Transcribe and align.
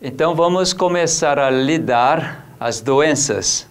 Então 0.00 0.32
vamos 0.32 0.72
começar 0.72 1.40
a 1.40 1.50
lidar 1.50 2.46
as 2.60 2.80
doenças. 2.80 3.66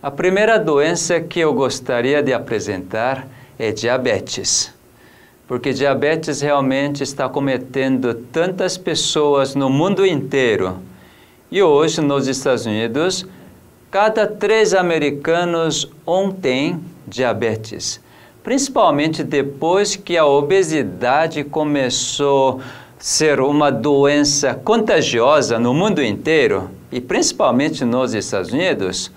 A 0.00 0.12
primeira 0.12 0.60
doença 0.60 1.20
que 1.20 1.40
eu 1.40 1.52
gostaria 1.52 2.22
de 2.22 2.32
apresentar 2.32 3.26
é 3.58 3.72
diabetes. 3.72 4.72
Porque 5.48 5.72
diabetes 5.72 6.40
realmente 6.40 7.02
está 7.02 7.28
cometendo 7.28 8.14
tantas 8.14 8.78
pessoas 8.78 9.56
no 9.56 9.68
mundo 9.68 10.06
inteiro. 10.06 10.78
E 11.50 11.60
hoje, 11.60 12.00
nos 12.00 12.28
Estados 12.28 12.64
Unidos, 12.64 13.26
cada 13.90 14.24
três 14.24 14.72
americanos 14.72 15.90
um 16.06 16.30
tem 16.30 16.80
diabetes. 17.08 18.00
Principalmente 18.44 19.24
depois 19.24 19.96
que 19.96 20.16
a 20.16 20.24
obesidade 20.24 21.42
começou 21.42 22.60
ser 22.98 23.40
uma 23.40 23.70
doença 23.70 24.54
contagiosa 24.54 25.58
no 25.58 25.74
mundo 25.74 26.02
inteiro 26.02 26.70
e 26.90 27.00
principalmente 27.00 27.84
nos 27.84 28.14
Estados 28.14 28.52
Unidos, 28.52 29.10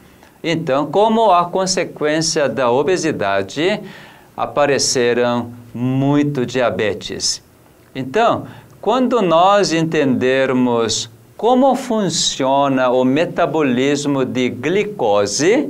então, 0.44 0.86
como 0.86 1.32
a 1.32 1.46
consequência 1.46 2.48
da 2.48 2.72
obesidade, 2.72 3.82
apareceram 4.36 5.52
muito 5.74 6.46
diabetes. 6.46 7.44
Então, 7.94 8.48
quando 8.82 9.22
nós 9.22 9.74
entendermos 9.74 11.10
como 11.36 11.76
funciona 11.76 12.90
o 12.90 13.04
metabolismo 13.04 14.26
de 14.26 14.50
glicose 14.50 15.70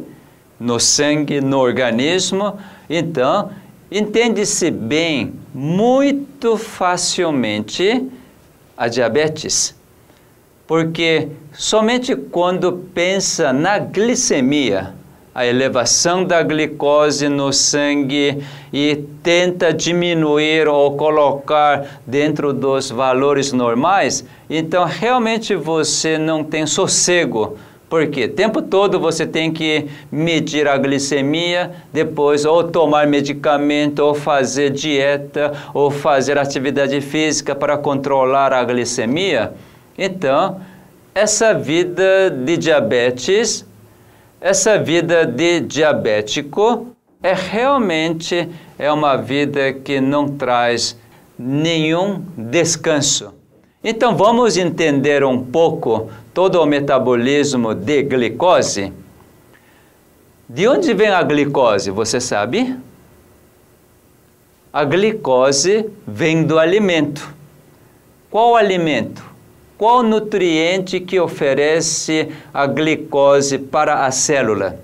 no 0.59 0.79
sangue, 0.79 1.41
no 1.41 1.59
organismo, 1.59 2.57
então 2.89 3.49
entende-se 3.91 4.70
bem 4.70 5.34
muito 5.53 6.57
facilmente 6.57 8.07
a 8.77 8.88
diabetes. 8.88 9.75
Porque 10.67 11.29
somente 11.53 12.15
quando 12.15 12.71
pensa 12.93 13.52
na 13.52 13.79
glicemia, 13.79 14.93
a 15.34 15.45
elevação 15.45 16.26
da 16.26 16.43
glicose 16.43 17.29
no 17.29 17.54
sangue 17.54 18.43
e 18.73 18.95
tenta 19.23 19.73
diminuir 19.73 20.67
ou 20.67 20.98
colocar 20.98 22.01
dentro 22.05 22.51
dos 22.51 22.90
valores 22.90 23.54
normais, 23.54 24.26
então 24.49 24.85
realmente 24.85 25.55
você 25.55 26.17
não 26.17 26.43
tem 26.43 26.65
sossego 26.65 27.57
porque 27.90 28.26
o 28.26 28.29
tempo 28.29 28.62
todo 28.62 28.99
você 28.99 29.26
tem 29.26 29.51
que 29.51 29.87
medir 30.12 30.68
a 30.68 30.77
glicemia, 30.77 31.71
depois 31.91 32.45
ou 32.45 32.63
tomar 32.63 33.07
medicamento, 33.07 33.99
ou 33.99 34.13
fazer 34.13 34.70
dieta, 34.70 35.51
ou 35.73 35.90
fazer 35.90 36.37
atividade 36.37 37.01
física 37.01 37.55
para 37.55 37.77
controlar 37.77 38.54
a 38.54 38.63
glicemia. 38.63 39.54
Então, 39.98 40.62
essa 41.15 41.54
vida 41.54 42.29
de 42.29 42.57
diabetes, 42.57 43.65
essa 44.40 44.77
vida 44.77 45.26
de 45.26 45.60
diabético 45.62 46.87
é 47.21 47.34
realmente 47.34 48.48
é 48.77 48.91
uma 48.91 49.17
vida 49.17 49.73
que 49.73 49.99
não 49.99 50.29
traz 50.29 50.98
nenhum 51.37 52.23
descanso. 52.37 53.38
Então 53.82 54.18
vamos 54.18 54.58
entender 54.58 55.24
um 55.24 55.41
pouco 55.41 56.10
todo 56.34 56.62
o 56.62 56.66
metabolismo 56.66 57.74
de 57.74 58.04
glicose. 58.04 58.91
De 60.49 60.68
onde 60.68 60.94
vem 60.94 61.08
a 61.08 61.24
glicose, 61.24 61.90
você 61.90 62.20
sabe? 62.20 62.76
A 64.74 64.84
glicose 64.84 65.90
vem 66.06 66.44
do 66.44 66.59
alimento. 66.59 67.34
Qual 68.30 68.57
alimento? 68.57 69.24
Qual 69.78 70.03
nutriente 70.03 71.00
que 71.00 71.18
oferece 71.18 72.28
a 72.53 72.68
glicose 72.68 73.57
para 73.57 74.06
a 74.06 74.12
célula? 74.12 74.78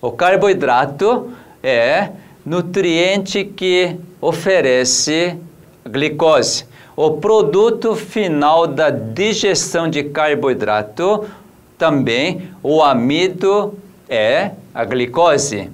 O 0.00 0.12
carboidrato 0.12 1.30
é 1.62 2.08
nutriente 2.44 3.44
que 3.44 3.96
oferece 4.18 5.36
glicose 5.84 6.64
o 6.96 7.10
produto 7.18 7.94
final 7.94 8.66
da 8.66 8.88
digestão 8.88 9.88
de 9.88 10.02
carboidrato, 10.02 11.26
também 11.76 12.50
o 12.62 12.82
amido 12.82 13.74
é 14.08 14.52
a 14.74 14.82
glicose. 14.82 15.70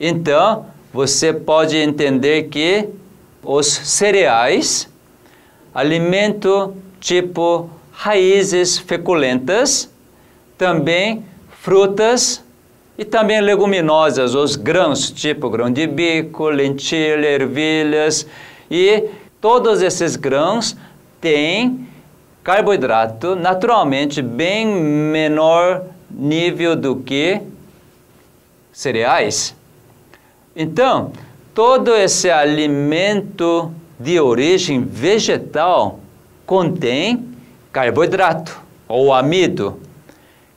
Então, 0.00 0.64
você 0.92 1.30
pode 1.30 1.76
entender 1.76 2.44
que 2.44 2.88
os 3.42 3.66
cereais, 3.66 4.88
alimento 5.74 6.74
tipo 6.98 7.68
raízes 7.92 8.78
feculentas, 8.78 9.92
também 10.56 11.22
frutas 11.50 12.42
e 12.96 13.04
também 13.04 13.42
leguminosas, 13.42 14.34
os 14.34 14.56
grãos 14.56 15.10
tipo 15.10 15.50
grão 15.50 15.70
de 15.70 15.86
bico, 15.86 16.48
lentilha, 16.48 17.26
ervilhas 17.26 18.26
e 18.70 19.04
Todos 19.48 19.80
esses 19.80 20.16
grãos 20.16 20.76
têm 21.20 21.86
carboidrato 22.42 23.36
naturalmente 23.36 24.20
bem 24.20 24.66
menor 24.66 25.84
nível 26.10 26.74
do 26.74 26.96
que 26.96 27.40
cereais. 28.72 29.54
Então, 30.56 31.12
todo 31.54 31.94
esse 31.94 32.28
alimento 32.28 33.70
de 34.00 34.18
origem 34.18 34.82
vegetal 34.82 36.00
contém 36.44 37.28
carboidrato 37.70 38.60
ou 38.88 39.14
amido. 39.14 39.78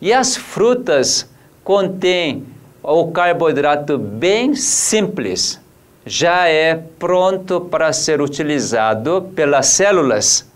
E 0.02 0.12
as 0.12 0.36
frutas 0.36 1.30
contêm 1.64 2.44
o 2.82 3.12
carboidrato 3.12 4.00
bem 4.00 4.56
simples, 4.56 5.62
já 6.10 6.48
é 6.48 6.74
pronto 6.98 7.62
para 7.62 7.94
ser 7.94 8.20
utilizado 8.20 9.30
pelas 9.36 9.68
células. 9.68 10.50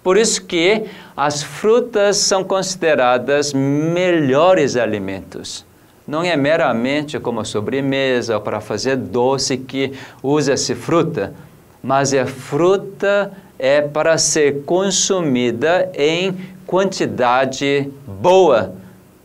Por 0.00 0.16
isso 0.16 0.44
que 0.44 0.84
as 1.16 1.42
frutas 1.42 2.18
são 2.18 2.44
consideradas 2.44 3.52
melhores 3.52 4.76
alimentos. 4.76 5.66
Não 6.06 6.22
é 6.22 6.36
meramente 6.36 7.18
como 7.18 7.44
sobremesa 7.44 8.36
ou 8.36 8.40
para 8.40 8.60
fazer 8.60 8.94
doce 8.96 9.56
que 9.56 9.92
usa-se 10.22 10.76
fruta, 10.76 11.34
mas 11.82 12.14
a 12.14 12.24
fruta 12.24 13.32
é 13.58 13.80
para 13.82 14.16
ser 14.16 14.62
consumida 14.62 15.90
em 15.94 16.32
quantidade 16.64 17.90
boa, 18.06 18.72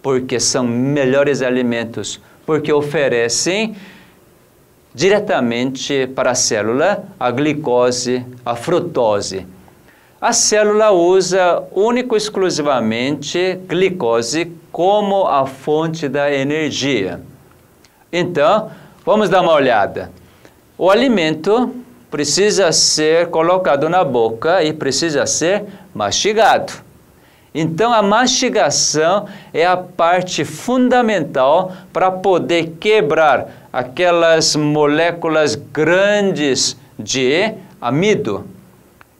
porque 0.01 0.39
são 0.39 0.63
melhores 0.63 1.43
alimentos, 1.43 2.19
porque 2.47 2.73
oferecem 2.73 3.75
diretamente 4.97 6.07
para 6.07 6.31
a 6.31 6.35
célula 6.35 7.03
a 7.19 7.29
glicose, 7.29 8.25
a 8.43 8.55
frutose. 8.55 9.45
A 10.19 10.33
célula 10.33 10.89
usa 10.89 11.63
único 11.71 12.17
exclusivamente 12.17 13.59
glicose 13.67 14.51
como 14.71 15.27
a 15.27 15.45
fonte 15.45 16.09
da 16.09 16.33
energia. 16.33 17.21
Então, 18.11 18.71
vamos 19.05 19.29
dar 19.29 19.41
uma 19.41 19.53
olhada. 19.53 20.11
O 20.75 20.89
alimento 20.89 21.75
precisa 22.09 22.71
ser 22.71 23.27
colocado 23.27 23.87
na 23.87 24.03
boca 24.03 24.63
e 24.63 24.73
precisa 24.73 25.27
ser 25.27 25.65
mastigado. 25.93 26.73
Então, 27.59 27.91
a 27.91 28.03
mastigação 28.03 29.25
é 29.51 29.65
a 29.65 29.75
parte 29.75 30.45
fundamental 30.45 31.71
para 31.91 32.11
poder 32.11 32.75
quebrar 32.79 33.47
aquelas 33.73 34.55
moléculas 34.55 35.55
grandes 35.55 36.77
de 36.99 37.55
amido. 37.81 38.45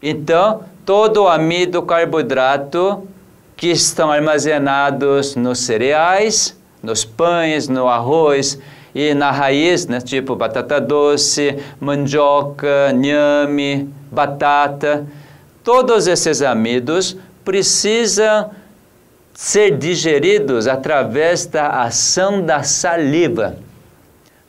Então, 0.03 0.61
todo 0.85 1.23
o 1.23 1.27
amido 1.27 1.81
carboidrato 1.81 3.07
que 3.55 3.71
estão 3.71 4.11
armazenados 4.11 5.35
nos 5.35 5.57
cereais, 5.57 6.55
nos 6.83 7.03
pães, 7.03 7.67
no 7.67 7.87
arroz 7.87 8.59
e 8.93 9.15
na 9.15 9.31
raiz, 9.31 9.87
né, 9.87 9.99
tipo 9.99 10.35
batata 10.35 10.79
doce, 10.79 11.57
mandioca, 11.79 12.91
nhame, 12.93 13.91
batata, 14.11 15.07
todos 15.63 16.05
esses 16.05 16.43
amidos 16.43 17.17
precisam 17.47 18.51
ser 19.33 19.77
digeridos 19.77 20.67
através 20.67 21.45
da 21.45 21.83
ação 21.83 22.41
da 22.41 22.61
saliva 22.61 23.55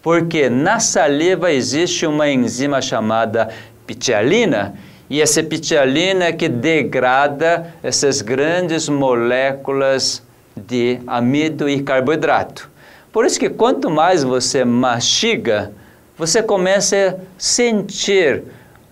porque 0.09 0.49
na 0.49 0.81
saliva 0.81 1.53
existe 1.53 2.07
uma 2.07 2.31
enzima 2.31 2.81
chamada 2.81 3.51
pitialina, 3.87 4.75
e 5.11 5.21
essa 5.21 5.43
pitialina 5.43 6.25
é 6.25 6.33
que 6.33 6.49
degrada 6.49 7.75
essas 7.83 8.23
grandes 8.23 8.89
moléculas 8.89 10.23
de 10.57 10.99
amido 11.07 11.69
e 11.69 11.83
carboidrato. 11.83 12.71
Por 13.13 13.27
isso 13.27 13.39
que 13.39 13.51
quanto 13.51 13.91
mais 13.91 14.23
você 14.23 14.65
mastiga, 14.65 15.73
você 16.17 16.43
começa 16.43 16.97
a 16.97 17.15
sentir 17.37 18.45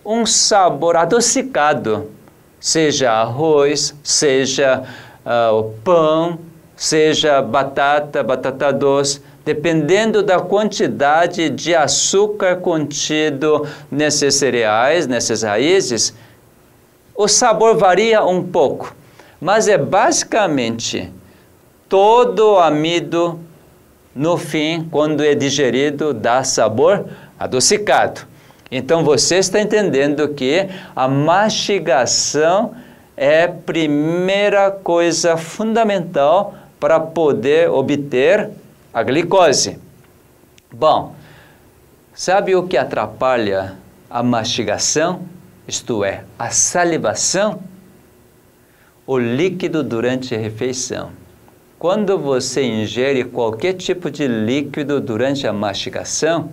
um 0.04 0.26
sabor 0.26 0.96
adocicado. 0.96 2.10
Seja 2.66 3.12
arroz, 3.12 3.94
seja 4.02 4.82
uh, 5.24 5.70
pão, 5.84 6.40
seja 6.74 7.40
batata, 7.40 8.24
batata 8.24 8.72
doce, 8.72 9.22
dependendo 9.44 10.20
da 10.20 10.40
quantidade 10.40 11.48
de 11.48 11.76
açúcar 11.76 12.56
contido 12.56 13.64
nesses 13.88 14.34
cereais, 14.34 15.06
nessas 15.06 15.44
raízes, 15.44 16.12
o 17.14 17.28
sabor 17.28 17.76
varia 17.76 18.24
um 18.24 18.42
pouco, 18.42 18.92
mas 19.40 19.68
é 19.68 19.78
basicamente 19.78 21.08
todo 21.88 22.54
o 22.54 22.58
amido, 22.58 23.38
no 24.12 24.36
fim, 24.36 24.88
quando 24.90 25.22
é 25.22 25.36
digerido, 25.36 26.12
dá 26.12 26.42
sabor 26.42 27.06
adocicado. 27.38 28.22
Então 28.70 29.04
você 29.04 29.36
está 29.36 29.60
entendendo 29.60 30.28
que 30.28 30.68
a 30.94 31.06
mastigação 31.06 32.74
é 33.16 33.44
a 33.44 33.48
primeira 33.48 34.70
coisa 34.70 35.36
fundamental 35.36 36.54
para 36.78 37.00
poder 37.00 37.70
obter 37.70 38.50
a 38.92 39.02
glicose. 39.02 39.78
Bom, 40.72 41.14
sabe 42.14 42.54
o 42.54 42.66
que 42.66 42.76
atrapalha 42.76 43.74
a 44.10 44.22
mastigação? 44.22 45.22
Isto 45.66 46.04
é, 46.04 46.24
a 46.38 46.50
salivação? 46.50 47.60
O 49.06 49.18
líquido 49.18 49.82
durante 49.82 50.34
a 50.34 50.38
refeição. 50.38 51.10
Quando 51.78 52.18
você 52.18 52.64
ingere 52.64 53.24
qualquer 53.24 53.74
tipo 53.74 54.10
de 54.10 54.26
líquido 54.26 55.00
durante 55.00 55.46
a 55.46 55.52
mastigação, 55.52 56.50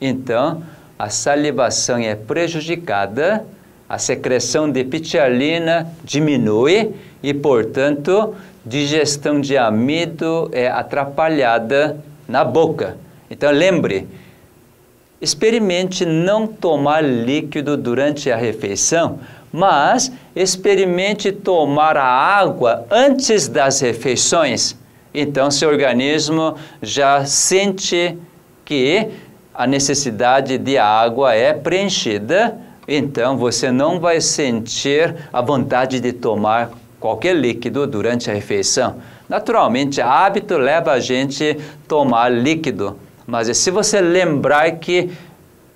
então 0.00 0.62
a 1.02 1.10
salivação 1.10 1.98
é 1.98 2.14
prejudicada, 2.14 3.44
a 3.88 3.98
secreção 3.98 4.70
de 4.70 4.84
pitialina 4.84 5.92
diminui 6.04 6.94
e, 7.20 7.34
portanto, 7.34 8.36
digestão 8.64 9.40
de 9.40 9.58
amido 9.58 10.48
é 10.52 10.68
atrapalhada 10.68 11.96
na 12.28 12.44
boca. 12.44 12.96
Então 13.28 13.50
lembre, 13.50 14.06
experimente 15.20 16.06
não 16.06 16.46
tomar 16.46 17.02
líquido 17.02 17.76
durante 17.76 18.30
a 18.30 18.36
refeição, 18.36 19.18
mas 19.52 20.12
experimente 20.36 21.32
tomar 21.32 21.96
a 21.96 22.06
água 22.06 22.86
antes 22.88 23.48
das 23.48 23.80
refeições. 23.80 24.76
Então 25.12 25.50
seu 25.50 25.68
organismo 25.68 26.54
já 26.80 27.24
sente 27.24 28.16
que 28.64 29.08
a 29.54 29.66
necessidade 29.66 30.56
de 30.58 30.78
água 30.78 31.34
é 31.34 31.52
preenchida, 31.52 32.56
então 32.88 33.36
você 33.36 33.70
não 33.70 34.00
vai 34.00 34.20
sentir 34.20 35.14
a 35.32 35.40
vontade 35.40 36.00
de 36.00 36.12
tomar 36.12 36.70
qualquer 36.98 37.34
líquido 37.34 37.86
durante 37.86 38.30
a 38.30 38.34
refeição. 38.34 38.96
Naturalmente, 39.28 40.00
hábito 40.00 40.56
leva 40.56 40.92
a 40.92 41.00
gente 41.00 41.56
a 41.58 41.88
tomar 41.88 42.28
líquido, 42.28 42.98
mas 43.26 43.56
se 43.56 43.70
você 43.70 44.00
lembrar 44.00 44.70
que 44.72 45.10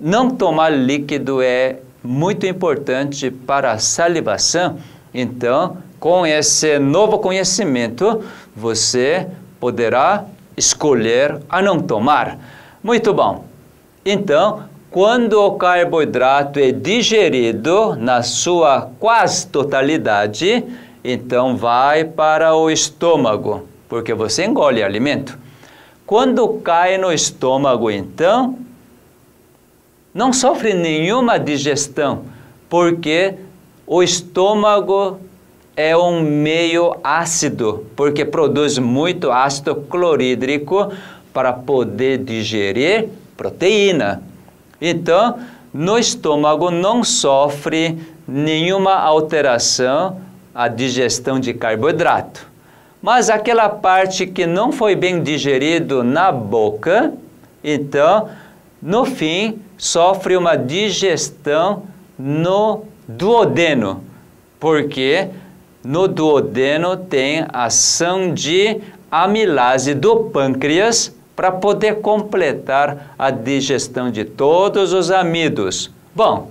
não 0.00 0.30
tomar 0.30 0.70
líquido 0.70 1.40
é 1.42 1.76
muito 2.02 2.46
importante 2.46 3.30
para 3.30 3.72
a 3.72 3.78
salivação, 3.78 4.78
então, 5.12 5.78
com 5.98 6.26
esse 6.26 6.78
novo 6.78 7.18
conhecimento, 7.18 8.22
você 8.54 9.26
poderá 9.58 10.24
escolher 10.56 11.40
a 11.48 11.62
não 11.62 11.80
tomar. 11.80 12.38
Muito 12.82 13.14
bom. 13.14 13.45
Então, 14.08 14.62
quando 14.88 15.32
o 15.42 15.56
carboidrato 15.56 16.60
é 16.60 16.70
digerido 16.70 17.96
na 17.96 18.22
sua 18.22 18.88
quase 19.00 19.48
totalidade, 19.48 20.62
então 21.02 21.56
vai 21.56 22.04
para 22.04 22.54
o 22.54 22.70
estômago, 22.70 23.66
porque 23.88 24.14
você 24.14 24.44
engole 24.44 24.80
alimento. 24.80 25.36
Quando 26.06 26.46
cai 26.60 26.96
no 26.98 27.12
estômago, 27.12 27.90
então, 27.90 28.56
não 30.14 30.32
sofre 30.32 30.72
nenhuma 30.72 31.36
digestão, 31.36 32.26
porque 32.68 33.34
o 33.84 34.04
estômago 34.04 35.18
é 35.76 35.96
um 35.96 36.20
meio 36.20 36.94
ácido, 37.02 37.84
porque 37.96 38.24
produz 38.24 38.78
muito 38.78 39.32
ácido 39.32 39.74
clorídrico 39.74 40.92
para 41.32 41.52
poder 41.52 42.18
digerir 42.18 43.08
proteína. 43.36 44.22
Então, 44.80 45.38
no 45.72 45.98
estômago 45.98 46.70
não 46.70 47.04
sofre 47.04 47.98
nenhuma 48.26 48.94
alteração 48.94 50.20
a 50.54 50.68
digestão 50.68 51.38
de 51.38 51.52
carboidrato. 51.52 52.46
Mas 53.02 53.28
aquela 53.28 53.68
parte 53.68 54.26
que 54.26 54.46
não 54.46 54.72
foi 54.72 54.96
bem 54.96 55.22
digerido 55.22 56.02
na 56.02 56.32
boca, 56.32 57.12
então, 57.62 58.28
no 58.82 59.04
fim, 59.04 59.58
sofre 59.76 60.36
uma 60.36 60.56
digestão 60.56 61.84
no 62.18 62.84
duodeno, 63.06 64.02
porque 64.58 65.28
no 65.84 66.08
duodeno 66.08 66.96
tem 66.96 67.44
ação 67.52 68.32
de 68.32 68.80
amilase 69.10 69.94
do 69.94 70.16
pâncreas 70.30 71.15
para 71.36 71.52
poder 71.52 72.00
completar 72.00 73.14
a 73.18 73.30
digestão 73.30 74.10
de 74.10 74.24
todos 74.24 74.94
os 74.94 75.10
amidos. 75.10 75.90
Bom, 76.14 76.50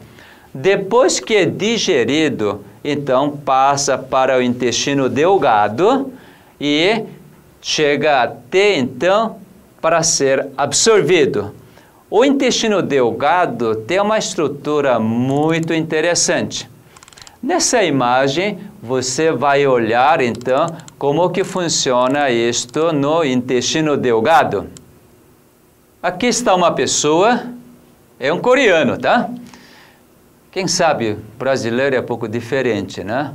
depois 0.54 1.20
que 1.20 1.34
é 1.36 1.46
digerido, 1.46 2.64
então 2.84 3.36
passa 3.36 3.98
para 3.98 4.38
o 4.38 4.42
intestino 4.42 5.10
delgado 5.10 6.14
e 6.62 7.04
chega 7.60 8.22
até 8.22 8.78
então 8.78 9.38
para 9.82 10.04
ser 10.04 10.48
absorvido. 10.56 11.54
O 12.10 12.24
intestino 12.24 12.84
delgado 12.84 13.76
tem 13.76 14.00
uma 14.00 14.20
estrutura 14.20 15.00
muito 15.00 15.74
interessante. 15.74 16.70
Nessa 17.46 17.84
imagem, 17.84 18.58
você 18.82 19.32
vai 19.32 19.68
olhar 19.68 20.20
então 20.20 20.66
como 20.98 21.30
que 21.30 21.44
funciona 21.44 22.28
isto 22.32 22.92
no 22.92 23.24
intestino 23.24 23.96
delgado. 23.96 24.66
Aqui 26.02 26.26
está 26.26 26.56
uma 26.56 26.72
pessoa, 26.72 27.44
é 28.20 28.34
um 28.34 28.40
coreano, 28.40 28.98
tá? 28.98 29.30
Quem 30.52 30.68
sabe 30.68 31.20
brasileiro 31.38 31.96
é 31.96 32.00
um 32.00 32.04
pouco 32.04 32.28
diferente, 32.28 33.04
né? 33.04 33.32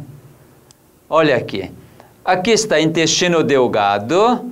Olha 1.08 1.36
aqui. 1.36 1.70
Aqui 2.24 2.50
está 2.50 2.80
intestino 2.80 3.44
delgado, 3.44 4.44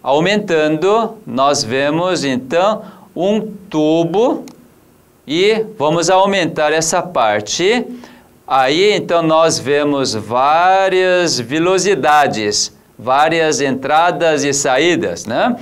aumentando, 0.00 1.18
nós 1.26 1.64
vemos 1.64 2.22
então 2.22 2.84
um 3.16 3.40
tubo 3.68 4.44
e 5.26 5.66
vamos 5.76 6.08
aumentar 6.08 6.72
essa 6.72 7.02
parte. 7.02 7.84
Aí 8.52 8.94
então 8.94 9.22
nós 9.22 9.60
vemos 9.60 10.12
várias 10.12 11.38
velocidades, 11.38 12.76
várias 12.98 13.60
entradas 13.60 14.42
e 14.42 14.52
saídas, 14.52 15.24
né? 15.24 15.54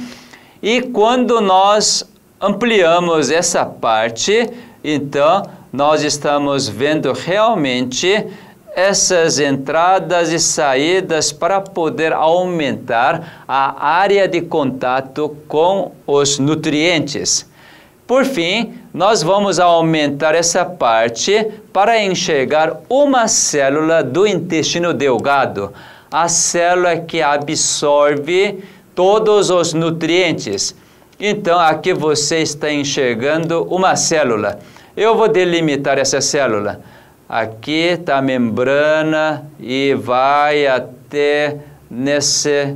E 0.63 0.81
quando 0.81 1.39
nós 1.39 2.03
ampliamos 2.41 3.31
essa 3.31 3.67
parte, 3.67 4.49
então 4.83 5.43
nós 5.71 6.03
estamos 6.03 6.67
vendo 6.67 7.13
realmente 7.13 8.27
essas 8.75 9.39
entradas 9.39 10.33
e 10.33 10.39
saídas 10.39 11.31
para 11.31 11.61
poder 11.61 12.15
aumentar 12.15 13.45
a 13.47 13.87
área 13.87 14.27
de 14.27 14.41
contato 14.41 15.37
com 15.47 15.93
os 16.07 16.39
nutrientes. 16.39 17.48
Por 18.09 18.25
fim, 18.25 18.73
nós 18.95 19.23
vamos 19.23 19.61
aumentar 19.61 20.35
essa 20.35 20.65
parte 20.65 21.47
para 21.75 22.03
enxergar 22.03 22.81
uma 22.89 23.29
célula 23.29 24.03
do 24.03 24.27
intestino 24.27 24.95
delgado, 24.95 25.75
a 26.11 26.27
célula 26.27 26.97
que 26.97 27.21
absorve 27.21 28.65
todos 28.95 29.51
os 29.51 29.75
nutrientes. 29.75 30.75
Então, 31.21 31.61
aqui 31.61 31.93
você 31.93 32.39
está 32.39 32.73
enxergando 32.73 33.65
uma 33.65 33.95
célula. 33.95 34.59
Eu 34.97 35.15
vou 35.15 35.29
delimitar 35.29 35.99
essa 35.99 36.23
célula. 36.23 36.81
Aqui 37.29 37.89
está 37.91 38.17
a 38.17 38.23
membrana 38.23 39.47
e 39.61 39.93
vai 39.93 40.67
até 40.67 41.59
nesse 41.91 42.75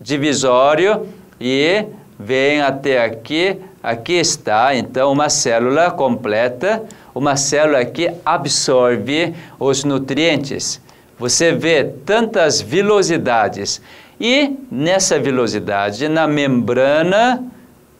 divisório 0.00 1.04
e 1.40 1.84
vem 2.16 2.62
até 2.62 3.04
aqui. 3.04 3.58
Aqui 3.84 4.14
está, 4.14 4.74
então, 4.74 5.12
uma 5.12 5.28
célula 5.28 5.90
completa, 5.90 6.82
uma 7.14 7.36
célula 7.36 7.84
que 7.84 8.10
absorve 8.24 9.34
os 9.60 9.84
nutrientes. 9.84 10.80
Você 11.18 11.52
vê 11.52 11.84
tantas 11.84 12.62
velocidades. 12.62 13.82
E 14.18 14.56
nessa 14.72 15.18
velocidade, 15.18 16.08
na 16.08 16.26
membrana, 16.26 17.44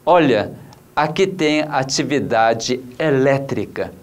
olha, 0.03 0.53
aqui 0.95 1.27
tem 1.27 1.61
atividade 1.69 2.79
elétrica. 2.97 3.93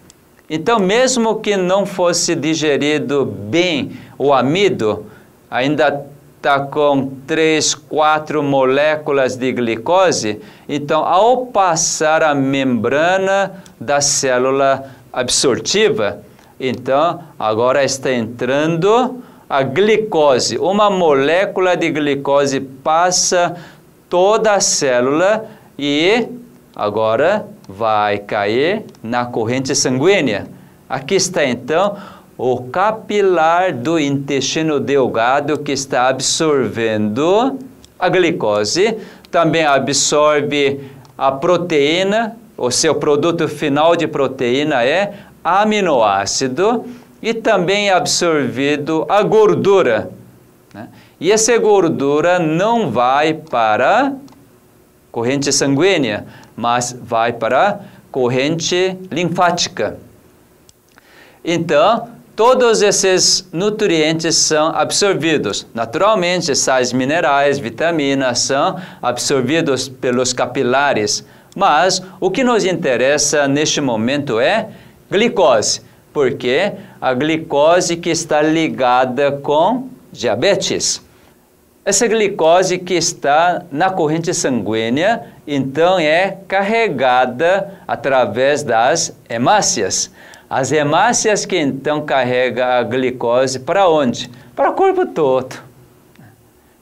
Então, 0.48 0.78
mesmo 0.78 1.40
que 1.40 1.56
não 1.56 1.84
fosse 1.84 2.36
digerido 2.36 3.26
bem 3.26 3.90
o 4.16 4.32
amido, 4.32 5.06
ainda 5.50 6.12
está 6.42 6.58
com 6.58 7.08
três, 7.25 7.72
quatro 7.72 8.42
moléculas 8.42 9.37
de 9.37 9.52
glicose, 9.52 10.40
então 10.68 11.04
ao 11.04 11.46
passar 11.46 12.20
a 12.20 12.34
membrana 12.34 13.62
da 13.80 14.00
célula 14.00 14.90
absortiva, 15.12 16.18
então 16.58 17.22
agora 17.38 17.84
está 17.84 18.11
entrando 18.11 19.22
a 19.49 19.62
glicose. 19.62 20.58
Uma 20.58 20.90
molécula 20.90 21.76
de 21.76 21.88
glicose 21.90 22.58
passa 22.58 23.54
toda 24.11 24.54
a 24.54 24.61
célula 24.61 25.44
e 25.78 26.26
agora 26.75 27.46
vai 27.68 28.18
cair 28.18 28.82
na 29.00 29.26
corrente 29.26 29.76
sanguínea. 29.76 30.49
Aqui 30.88 31.14
está 31.14 31.44
então 31.44 31.96
o 32.44 32.61
capilar 32.61 33.72
do 33.72 34.00
intestino 34.00 34.80
delgado 34.80 35.58
que 35.58 35.70
está 35.70 36.08
absorvendo 36.08 37.56
a 37.96 38.08
glicose, 38.08 38.99
também 39.30 39.64
absorve 39.64 40.90
a 41.16 41.30
proteína, 41.30 42.37
o 42.58 42.68
seu 42.68 42.96
produto 42.96 43.46
final 43.46 43.94
de 43.94 44.08
proteína 44.08 44.82
é 44.82 45.14
aminoácido 45.44 46.84
e 47.22 47.32
também 47.32 47.90
é 47.90 47.92
absorvido 47.92 49.06
a 49.08 49.22
gordura. 49.22 50.11
Né? 50.75 50.88
E 51.20 51.30
essa 51.30 51.56
gordura 51.58 52.40
não 52.40 52.90
vai 52.90 53.34
para 53.34 54.14
corrente 55.12 55.52
sanguínea, 55.52 56.26
mas 56.56 56.92
vai 57.00 57.32
para 57.32 57.82
corrente 58.11 58.99
linfática. 59.12 59.96
Então, 61.44 62.20
todos 62.34 62.82
esses 62.82 63.48
nutrientes 63.52 64.36
são 64.36 64.68
absorvidos. 64.68 65.66
Naturalmente, 65.74 66.54
sais 66.54 66.92
minerais, 66.92 67.58
vitaminas 67.58 68.40
são 68.40 68.76
absorvidos 69.00 69.88
pelos 69.88 70.32
capilares. 70.32 71.24
Mas 71.54 72.02
o 72.20 72.30
que 72.30 72.42
nos 72.42 72.64
interessa 72.64 73.46
neste 73.46 73.80
momento 73.80 74.40
é 74.40 74.68
glicose, 75.10 75.82
porque 76.12 76.72
a 77.00 77.12
glicose 77.12 77.96
que 77.96 78.10
está 78.10 78.40
ligada 78.40 79.32
com 79.32 79.88
diabetes. 80.10 81.02
Essa 81.84 82.06
glicose 82.06 82.78
que 82.78 82.94
está 82.94 83.64
na 83.70 83.90
corrente 83.90 84.32
sanguínea, 84.32 85.32
então 85.46 85.98
é 85.98 86.38
carregada 86.46 87.74
através 87.88 88.62
das 88.62 89.14
hemácias. 89.28 90.10
As 90.54 90.71
hemácias 90.71 91.47
que 91.47 91.56
então 91.56 92.04
carregam 92.04 92.68
a 92.68 92.82
glicose 92.82 93.59
para 93.59 93.88
onde? 93.88 94.30
Para 94.54 94.68
o 94.68 94.75
corpo 94.75 95.06
todo. 95.06 95.56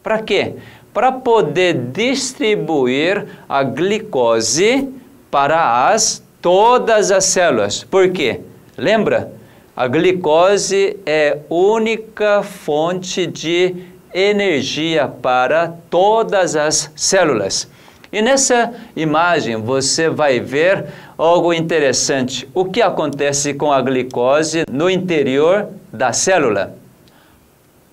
Para 0.02 0.18
quê? 0.18 0.56
Para 0.92 1.12
poder 1.12 1.74
distribuir 1.74 3.28
a 3.48 3.62
glicose 3.62 4.92
para 5.30 5.86
as 5.88 6.20
todas 6.42 7.12
as 7.12 7.26
células. 7.26 7.84
Por 7.84 8.10
quê? 8.10 8.40
Lembra? 8.76 9.30
A 9.76 9.86
glicose 9.86 10.98
é 11.06 11.38
única 11.48 12.42
fonte 12.42 13.24
de 13.24 13.76
energia 14.12 15.06
para 15.06 15.68
todas 15.88 16.56
as 16.56 16.90
células. 16.96 17.70
E 18.12 18.20
nessa 18.20 18.74
imagem 18.96 19.56
você 19.58 20.08
vai 20.08 20.40
ver 20.40 20.86
algo 21.24 21.52
interessante. 21.52 22.48
O 22.54 22.64
que 22.64 22.80
acontece 22.80 23.52
com 23.52 23.70
a 23.70 23.80
glicose 23.82 24.64
no 24.70 24.88
interior 24.88 25.68
da 25.92 26.12
célula? 26.12 26.74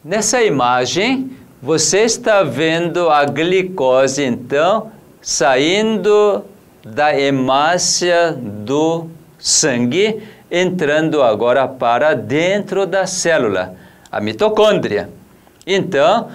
Nessa 0.04 0.42
imagem, 0.42 1.32
você 1.62 2.04
está 2.04 2.44
vendo 2.44 3.10
a 3.10 3.26
glicose, 3.26 4.24
então, 4.24 4.92
saindo 5.22 6.46
da 6.86 7.20
hemácia 7.20 8.32
do 8.32 9.08
sangue, 9.38 10.24
entrando 10.50 11.22
agora 11.22 11.68
para 11.68 12.14
dentro 12.14 12.86
da 12.86 13.06
célula, 13.06 13.76
a 14.10 14.22
mitocôndria. 14.22 15.10
Então, 15.66 16.30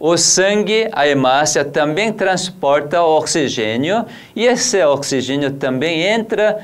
o 0.00 0.16
sangue, 0.16 0.88
a 0.92 1.06
hemácia, 1.06 1.62
também 1.62 2.10
transporta 2.10 3.02
oxigênio 3.02 4.06
e 4.34 4.46
esse 4.46 4.82
oxigênio 4.82 5.50
também 5.50 6.00
entra 6.00 6.58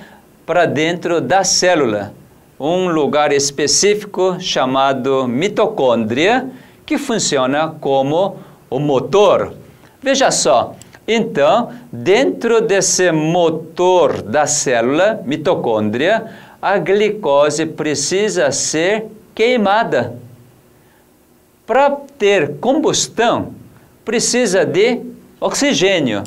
para 0.46 0.64
dentro 0.64 1.20
da 1.20 1.44
célula, 1.44 2.14
um 2.58 2.88
lugar 2.88 3.32
específico 3.32 4.38
chamado 4.40 5.28
mitocôndria, 5.28 6.48
que 6.86 6.96
funciona 6.96 7.76
como 7.78 8.38
o 8.70 8.78
motor. 8.78 9.52
Veja 10.00 10.30
só, 10.30 10.74
então, 11.06 11.72
dentro 11.92 12.62
desse 12.62 13.12
motor 13.12 14.22
da 14.22 14.46
célula, 14.46 15.20
mitocôndria, 15.26 16.24
a 16.62 16.78
glicose 16.78 17.66
precisa 17.66 18.50
ser 18.50 19.06
queimada. 19.34 20.25
Para 21.66 21.90
ter 21.90 22.58
combustão, 22.58 23.52
precisa 24.04 24.64
de 24.64 25.00
oxigênio. 25.40 26.22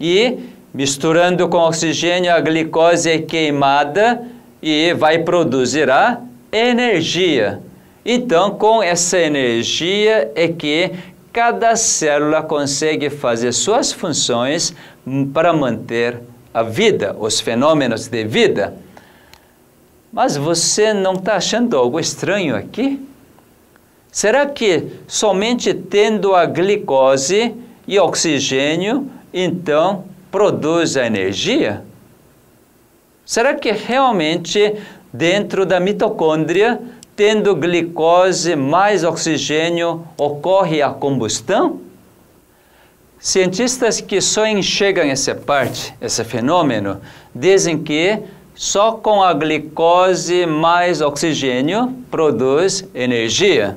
E 0.00 0.38
misturando 0.72 1.48
com 1.48 1.58
oxigênio, 1.58 2.32
a 2.32 2.38
glicose 2.40 3.10
é 3.10 3.18
queimada 3.18 4.22
e 4.62 4.94
vai 4.94 5.18
produzir 5.18 5.90
a 5.90 6.20
energia. 6.52 7.60
Então, 8.04 8.52
com 8.52 8.80
essa 8.82 9.18
energia 9.18 10.30
é 10.36 10.46
que 10.46 10.92
cada 11.32 11.74
célula 11.74 12.42
consegue 12.42 13.10
fazer 13.10 13.52
suas 13.52 13.92
funções 13.92 14.72
para 15.34 15.52
manter 15.52 16.20
a 16.54 16.62
vida, 16.62 17.16
os 17.18 17.40
fenômenos 17.40 18.06
de 18.06 18.24
vida. 18.24 18.74
Mas 20.12 20.36
você 20.36 20.94
não 20.94 21.14
está 21.14 21.34
achando 21.34 21.76
algo 21.76 21.98
estranho 21.98 22.54
aqui? 22.54 23.04
Será 24.16 24.46
que 24.46 24.92
somente 25.06 25.74
tendo 25.74 26.34
a 26.34 26.46
glicose 26.46 27.54
e 27.86 27.98
oxigênio, 27.98 29.10
então 29.30 30.06
produz 30.32 30.96
a 30.96 31.06
energia? 31.06 31.84
Será 33.26 33.52
que 33.52 33.70
realmente 33.70 34.74
dentro 35.12 35.66
da 35.66 35.78
mitocôndria, 35.78 36.80
tendo 37.14 37.54
glicose 37.54 38.56
mais 38.56 39.04
oxigênio, 39.04 40.08
ocorre 40.16 40.80
a 40.80 40.88
combustão? 40.88 41.82
Cientistas 43.18 44.00
que 44.00 44.22
só 44.22 44.46
enxergam 44.46 45.04
essa 45.04 45.34
parte, 45.34 45.92
esse 46.00 46.24
fenômeno, 46.24 47.02
dizem 47.34 47.82
que 47.82 48.18
só 48.54 48.92
com 48.92 49.22
a 49.22 49.34
glicose 49.34 50.46
mais 50.46 51.02
oxigênio 51.02 51.94
produz 52.10 52.82
energia. 52.94 53.76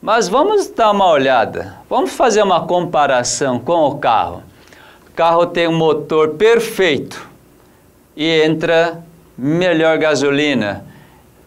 Mas 0.00 0.28
vamos 0.28 0.68
dar 0.68 0.92
uma 0.92 1.08
olhada, 1.08 1.74
vamos 1.90 2.12
fazer 2.12 2.40
uma 2.42 2.64
comparação 2.64 3.58
com 3.58 3.84
o 3.84 3.98
carro. 3.98 4.44
O 5.08 5.10
carro 5.12 5.44
tem 5.46 5.66
um 5.66 5.76
motor 5.76 6.34
perfeito 6.34 7.28
e 8.16 8.42
entra 8.42 9.02
melhor 9.36 9.98
gasolina, 9.98 10.84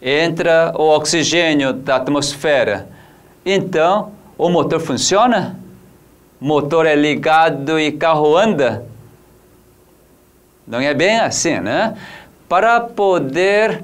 entra 0.02 0.70
o 0.76 0.82
oxigênio 0.82 1.72
da 1.72 1.96
atmosfera. 1.96 2.88
Então, 3.44 4.12
o 4.36 4.50
motor 4.50 4.80
funciona? 4.80 5.58
O 6.38 6.44
motor 6.44 6.84
é 6.84 6.94
ligado 6.94 7.80
e 7.80 7.90
carro 7.90 8.36
anda? 8.36 8.84
Não 10.66 10.78
é 10.78 10.92
bem 10.92 11.20
assim, 11.20 11.58
né? 11.58 11.96
Para 12.50 12.80
poder 12.80 13.82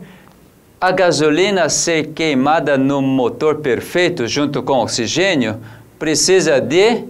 a 0.81 0.93
gasolina 0.93 1.69
ser 1.69 2.13
queimada 2.13 2.79
no 2.79 3.03
motor 3.03 3.57
perfeito 3.57 4.29
junto 4.29 4.63
com 4.63 4.79
oxigênio, 4.79 5.61
precisa 5.99 6.61
de 6.61 7.05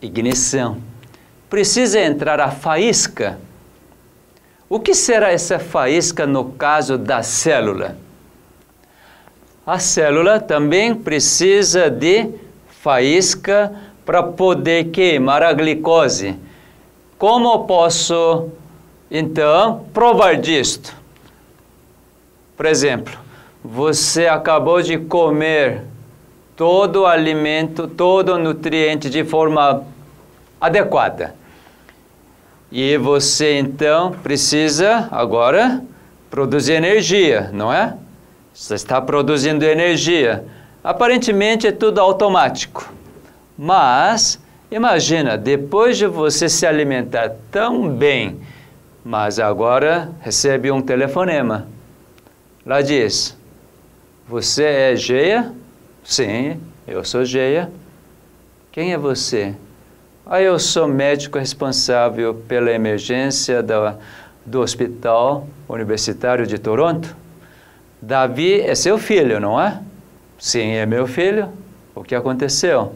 ignição. 0.00 0.76
Precisa 1.48 2.00
entrar 2.00 2.38
a 2.40 2.50
faísca. 2.50 3.38
O 4.68 4.78
que 4.78 4.94
será 4.94 5.30
essa 5.30 5.58
faísca 5.58 6.26
no 6.26 6.44
caso 6.44 6.98
da 6.98 7.22
célula? 7.22 7.96
A 9.66 9.78
célula 9.78 10.40
também 10.40 10.94
precisa 10.94 11.88
de 11.88 12.28
faísca 12.82 13.72
para 14.04 14.22
poder 14.22 14.90
queimar 14.90 15.42
a 15.42 15.52
glicose. 15.52 16.36
Como 17.18 17.64
posso, 17.64 18.48
então, 19.10 19.86
provar 19.94 20.36
disto? 20.36 21.01
Por 22.62 22.68
exemplo, 22.68 23.18
você 23.64 24.28
acabou 24.28 24.80
de 24.80 24.96
comer 24.96 25.82
todo 26.54 27.00
o 27.00 27.06
alimento, 27.06 27.88
todo 27.88 28.34
o 28.34 28.38
nutriente 28.38 29.10
de 29.10 29.24
forma 29.24 29.82
adequada. 30.60 31.34
E 32.70 32.96
você 32.98 33.58
então 33.58 34.12
precisa 34.22 35.08
agora 35.10 35.82
produzir 36.30 36.74
energia, 36.74 37.50
não 37.52 37.72
é? 37.72 37.96
Você 38.54 38.74
está 38.74 39.00
produzindo 39.00 39.64
energia. 39.64 40.44
Aparentemente 40.84 41.66
é 41.66 41.72
tudo 41.72 42.00
automático. 42.00 42.92
Mas, 43.58 44.40
imagina, 44.70 45.36
depois 45.36 45.98
de 45.98 46.06
você 46.06 46.48
se 46.48 46.64
alimentar 46.64 47.32
tão 47.50 47.88
bem, 47.88 48.38
mas 49.04 49.40
agora 49.40 50.12
recebe 50.20 50.70
um 50.70 50.80
telefonema. 50.80 51.71
Lá 52.64 52.80
diz: 52.80 53.36
Você 54.28 54.62
é 54.62 54.96
Geia? 54.96 55.52
Sim, 56.04 56.60
eu 56.86 57.04
sou 57.04 57.24
Geia. 57.24 57.68
Quem 58.70 58.92
é 58.92 58.98
você? 58.98 59.56
Ah, 60.24 60.40
eu 60.40 60.56
sou 60.60 60.86
médico 60.86 61.40
responsável 61.40 62.32
pela 62.32 62.70
emergência 62.70 63.64
da, 63.64 63.96
do 64.46 64.60
Hospital 64.60 65.48
Universitário 65.68 66.46
de 66.46 66.56
Toronto. 66.56 67.16
Davi 68.00 68.60
é 68.60 68.76
seu 68.76 68.96
filho, 68.96 69.40
não 69.40 69.60
é? 69.60 69.80
Sim, 70.38 70.70
é 70.70 70.86
meu 70.86 71.08
filho. 71.08 71.48
O 71.96 72.04
que 72.04 72.14
aconteceu? 72.14 72.94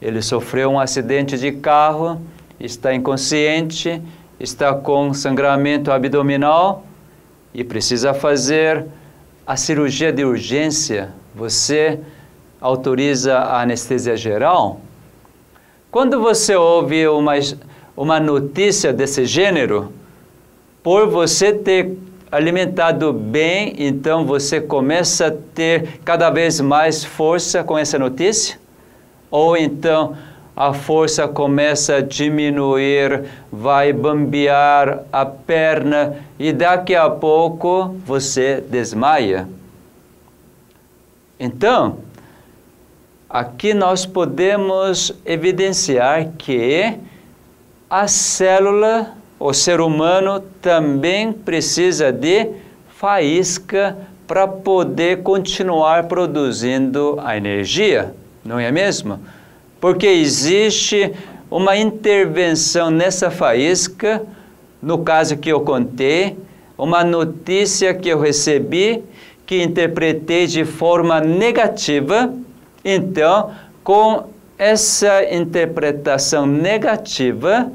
Ele 0.00 0.22
sofreu 0.22 0.70
um 0.70 0.80
acidente 0.80 1.36
de 1.36 1.52
carro, 1.52 2.18
está 2.58 2.94
inconsciente, 2.94 4.02
está 4.40 4.72
com 4.74 5.12
sangramento 5.12 5.92
abdominal 5.92 6.85
e 7.56 7.64
precisa 7.64 8.12
fazer 8.12 8.84
a 9.46 9.56
cirurgia 9.56 10.12
de 10.12 10.22
urgência. 10.22 11.08
Você 11.34 11.98
autoriza 12.60 13.38
a 13.38 13.62
anestesia 13.62 14.14
geral? 14.14 14.78
Quando 15.90 16.20
você 16.20 16.54
ouve 16.54 17.08
uma, 17.08 17.32
uma 17.96 18.20
notícia 18.20 18.92
desse 18.92 19.24
gênero, 19.24 19.90
por 20.82 21.08
você 21.08 21.50
ter 21.50 21.96
alimentado 22.30 23.10
bem, 23.10 23.74
então 23.78 24.26
você 24.26 24.60
começa 24.60 25.28
a 25.28 25.30
ter 25.30 26.00
cada 26.04 26.28
vez 26.28 26.60
mais 26.60 27.06
força 27.06 27.64
com 27.64 27.78
essa 27.78 27.98
notícia? 27.98 28.60
Ou 29.30 29.56
então 29.56 30.14
a 30.56 30.72
força 30.72 31.28
começa 31.28 31.96
a 31.96 32.00
diminuir, 32.00 33.24
vai 33.52 33.92
bambear 33.92 35.04
a 35.12 35.26
perna 35.26 36.16
e 36.38 36.52
daqui 36.52 36.94
a 36.94 37.10
pouco 37.10 37.94
você 38.06 38.64
desmaia? 38.66 39.46
Então, 41.38 41.98
Aqui 43.28 43.74
nós 43.74 44.06
podemos 44.06 45.12
evidenciar 45.24 46.28
que 46.38 46.96
a 47.90 48.06
célula, 48.06 49.14
o 49.38 49.52
ser 49.52 49.80
humano, 49.80 50.40
também 50.62 51.32
precisa 51.32 52.12
de 52.12 52.48
faísca 52.88 53.96
para 54.28 54.46
poder 54.46 55.24
continuar 55.24 56.04
produzindo 56.04 57.18
a 57.22 57.36
energia, 57.36 58.14
não 58.44 58.60
é 58.60 58.70
mesmo? 58.70 59.18
Porque 59.80 60.06
existe 60.06 61.12
uma 61.50 61.76
intervenção 61.76 62.90
nessa 62.90 63.30
faísca, 63.30 64.22
no 64.82 64.98
caso 64.98 65.36
que 65.36 65.48
eu 65.50 65.60
contei, 65.60 66.36
uma 66.76 67.04
notícia 67.04 67.94
que 67.94 68.08
eu 68.08 68.20
recebi 68.20 69.02
que 69.46 69.62
interpretei 69.62 70.46
de 70.46 70.64
forma 70.64 71.20
negativa 71.20 72.34
então, 72.88 73.50
com 73.82 74.28
essa 74.56 75.24
interpretação 75.34 76.46
negativa, 76.46 77.68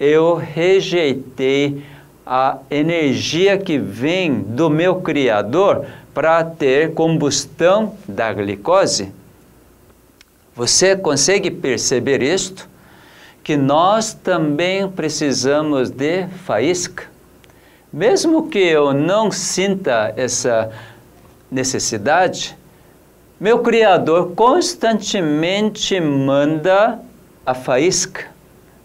eu 0.00 0.34
rejeitei 0.34 1.80
a 2.26 2.58
energia 2.68 3.56
que 3.56 3.78
vem 3.78 4.40
do 4.40 4.68
meu 4.68 4.96
Criador 4.96 5.86
para 6.12 6.42
ter 6.42 6.92
combustão 6.92 7.94
da 8.08 8.32
glicose. 8.32 9.12
Você 10.58 10.96
consegue 10.96 11.52
perceber 11.52 12.20
isto? 12.20 12.68
Que 13.44 13.56
nós 13.56 14.12
também 14.12 14.88
precisamos 14.88 15.88
de 15.88 16.26
faísca. 16.44 17.04
Mesmo 17.92 18.48
que 18.48 18.58
eu 18.58 18.92
não 18.92 19.30
sinta 19.30 20.12
essa 20.16 20.68
necessidade, 21.48 22.58
meu 23.38 23.60
Criador 23.60 24.32
constantemente 24.34 26.00
manda 26.00 26.98
a 27.46 27.54
faísca 27.54 28.26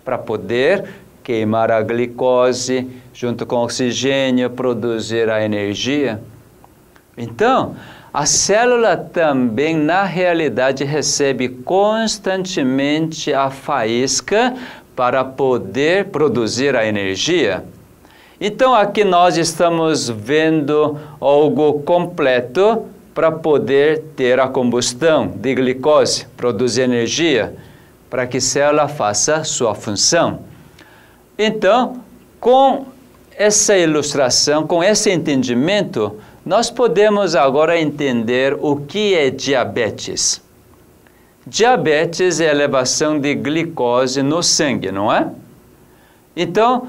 para 0.06 0.20
poder 0.20 0.88
queimar 1.24 1.72
a 1.72 1.82
glicose 1.82 2.88
junto 3.12 3.48
com 3.48 3.56
o 3.56 3.64
oxigênio, 3.64 4.48
produzir 4.52 5.28
a 5.28 5.44
energia. 5.44 6.22
Então, 7.18 7.76
a 8.14 8.28
célula 8.28 8.96
também, 8.96 9.76
na 9.76 10.04
realidade, 10.04 10.84
recebe 10.84 11.50
constantemente 11.50 13.34
a 13.34 13.50
faísca 13.50 14.54
para 14.96 15.24
poder 15.26 16.06
produzir 16.06 16.76
a 16.76 16.86
energia. 16.86 17.64
Então, 18.40 18.76
aqui 18.76 19.04
nós 19.04 19.36
estamos 19.36 20.10
vendo 20.10 21.00
algo 21.20 21.82
completo 21.82 22.86
para 23.16 23.32
poder 23.32 24.04
ter 24.16 24.40
a 24.40 24.48
combustão 24.48 25.28
de 25.28 25.56
glicose, 25.56 26.28
produzir 26.38 26.82
energia, 26.82 27.56
para 28.12 28.28
que 28.28 28.38
a 28.38 28.42
célula 28.42 28.88
faça 28.88 29.44
sua 29.44 29.74
função. 29.74 30.42
Então, 31.36 31.98
com 32.40 32.86
essa 33.36 33.76
ilustração, 33.76 34.68
com 34.68 34.84
esse 34.84 35.10
entendimento, 35.10 36.16
nós 36.46 36.70
podemos 36.70 37.36
agora 37.36 37.80
entender 37.80 38.58
o 38.60 38.78
que 38.78 39.16
é 39.16 39.30
diabetes. 39.30 40.42
Diabetes 41.46 42.40
é 42.40 42.50
elevação 42.50 43.20
de 43.20 43.34
glicose 43.36 44.22
no 44.22 44.44
sangue, 44.44 44.92
não 44.92 45.12
é? 45.12 45.28
Então, 46.36 46.88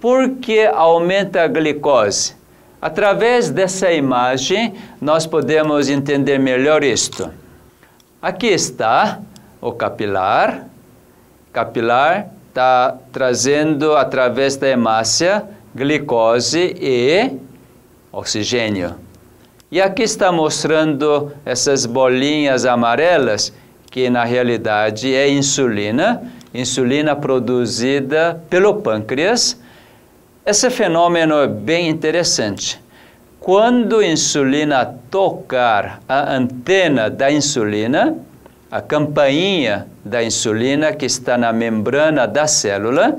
por 0.00 0.36
que 0.36 0.66
aumenta 0.66 1.42
a 1.42 1.46
glicose? 1.46 2.34
Através 2.80 3.50
dessa 3.50 3.90
imagem, 3.92 4.74
nós 5.00 5.26
podemos 5.26 5.88
entender 5.88 6.38
melhor 6.38 6.84
isto. 6.84 7.30
Aqui 8.20 8.48
está 8.48 9.20
o 9.60 9.72
capilar. 9.72 10.66
Capilar 11.52 12.28
está 12.48 12.96
trazendo, 13.10 13.96
através 13.96 14.56
da 14.56 14.68
hemácia, 14.68 15.44
glicose 15.74 16.76
e 16.78 17.30
oxigênio. 18.14 18.94
E 19.70 19.80
aqui 19.80 20.02
está 20.02 20.30
mostrando 20.30 21.32
essas 21.44 21.86
bolinhas 21.86 22.64
amarelas, 22.64 23.52
que 23.90 24.08
na 24.08 24.24
realidade 24.24 25.14
é 25.14 25.28
insulina, 25.28 26.22
insulina 26.52 27.16
produzida 27.16 28.40
pelo 28.48 28.76
pâncreas 28.76 29.58
esse 30.46 30.68
fenômeno 30.68 31.36
é 31.36 31.46
bem 31.46 31.88
interessante. 31.88 32.78
Quando 33.40 34.00
a 34.00 34.06
insulina 34.06 34.84
tocar 35.10 36.02
a 36.06 36.34
antena 36.34 37.08
da 37.08 37.32
insulina, 37.32 38.14
a 38.70 38.82
campainha 38.82 39.86
da 40.04 40.22
insulina 40.22 40.92
que 40.92 41.06
está 41.06 41.38
na 41.38 41.50
membrana 41.50 42.26
da 42.26 42.46
célula, 42.46 43.18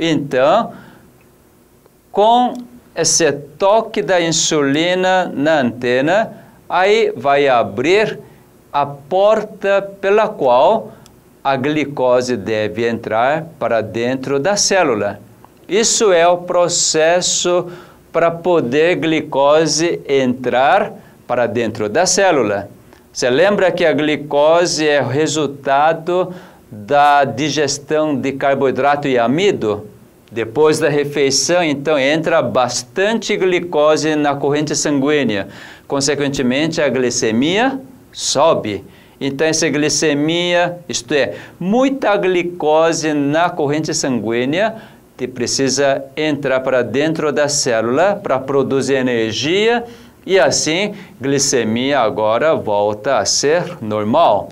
então, 0.00 0.72
com 2.10 2.54
esse 2.94 3.30
toque 3.32 4.02
da 4.02 4.20
insulina 4.20 5.30
na 5.34 5.60
antena, 5.60 6.32
aí 6.68 7.12
vai 7.16 7.48
abrir 7.48 8.18
a 8.72 8.86
porta 8.86 9.82
pela 10.00 10.28
qual 10.28 10.92
a 11.42 11.56
glicose 11.56 12.36
deve 12.36 12.86
entrar 12.86 13.46
para 13.58 13.80
dentro 13.80 14.38
da 14.38 14.56
célula. 14.56 15.20
Isso 15.68 16.12
é 16.12 16.26
o 16.26 16.38
processo 16.38 17.70
para 18.12 18.30
poder 18.30 18.96
glicose 18.96 20.00
entrar 20.06 20.92
para 21.26 21.46
dentro 21.46 21.88
da 21.88 22.04
célula. 22.06 22.68
Você 23.12 23.28
lembra 23.28 23.70
que 23.72 23.84
a 23.84 23.92
glicose 23.92 24.86
é 24.86 25.02
o 25.02 25.08
resultado 25.08 26.32
da 26.70 27.24
digestão 27.24 28.16
de 28.16 28.32
carboidrato 28.32 29.08
e 29.08 29.18
amido? 29.18 29.86
Depois 30.32 30.78
da 30.78 30.88
refeição, 30.88 31.62
então, 31.62 31.98
entra 31.98 32.40
bastante 32.40 33.36
glicose 33.36 34.16
na 34.16 34.34
corrente 34.34 34.74
sanguínea. 34.74 35.48
Consequentemente, 35.86 36.80
a 36.80 36.88
glicemia 36.88 37.78
sobe. 38.10 38.82
Então, 39.20 39.46
essa 39.46 39.68
glicemia, 39.68 40.78
isto 40.88 41.12
é, 41.12 41.34
muita 41.60 42.16
glicose 42.16 43.12
na 43.12 43.50
corrente 43.50 43.92
sanguínea, 43.92 44.76
que 45.18 45.28
precisa 45.28 46.02
entrar 46.16 46.60
para 46.60 46.82
dentro 46.82 47.30
da 47.30 47.46
célula 47.46 48.16
para 48.16 48.38
produzir 48.38 48.94
energia 48.94 49.84
e 50.24 50.38
assim 50.38 50.94
glicemia 51.20 52.00
agora 52.00 52.54
volta 52.54 53.18
a 53.18 53.24
ser 53.26 53.76
normal. 53.82 54.48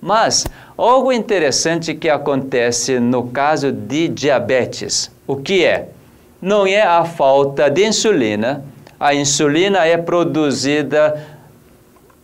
Mas 0.00 0.46
algo 0.88 1.12
interessante 1.12 1.94
que 1.94 2.08
acontece 2.08 2.98
no 2.98 3.28
caso 3.28 3.70
de 3.70 4.08
diabetes, 4.08 5.10
o 5.26 5.36
que 5.36 5.64
é? 5.64 5.88
Não 6.40 6.66
é 6.66 6.80
a 6.80 7.04
falta 7.04 7.68
de 7.68 7.86
insulina, 7.86 8.64
a 8.98 9.14
insulina 9.14 9.84
é 9.86 9.98
produzida 9.98 11.26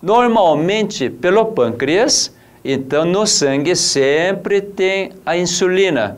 normalmente 0.01 1.11
pelo 1.11 1.47
pâncreas, 1.47 2.35
então 2.65 3.05
no 3.05 3.27
sangue 3.27 3.77
sempre 3.77 4.61
tem 4.61 5.13
a 5.25 5.37
insulina. 5.37 6.17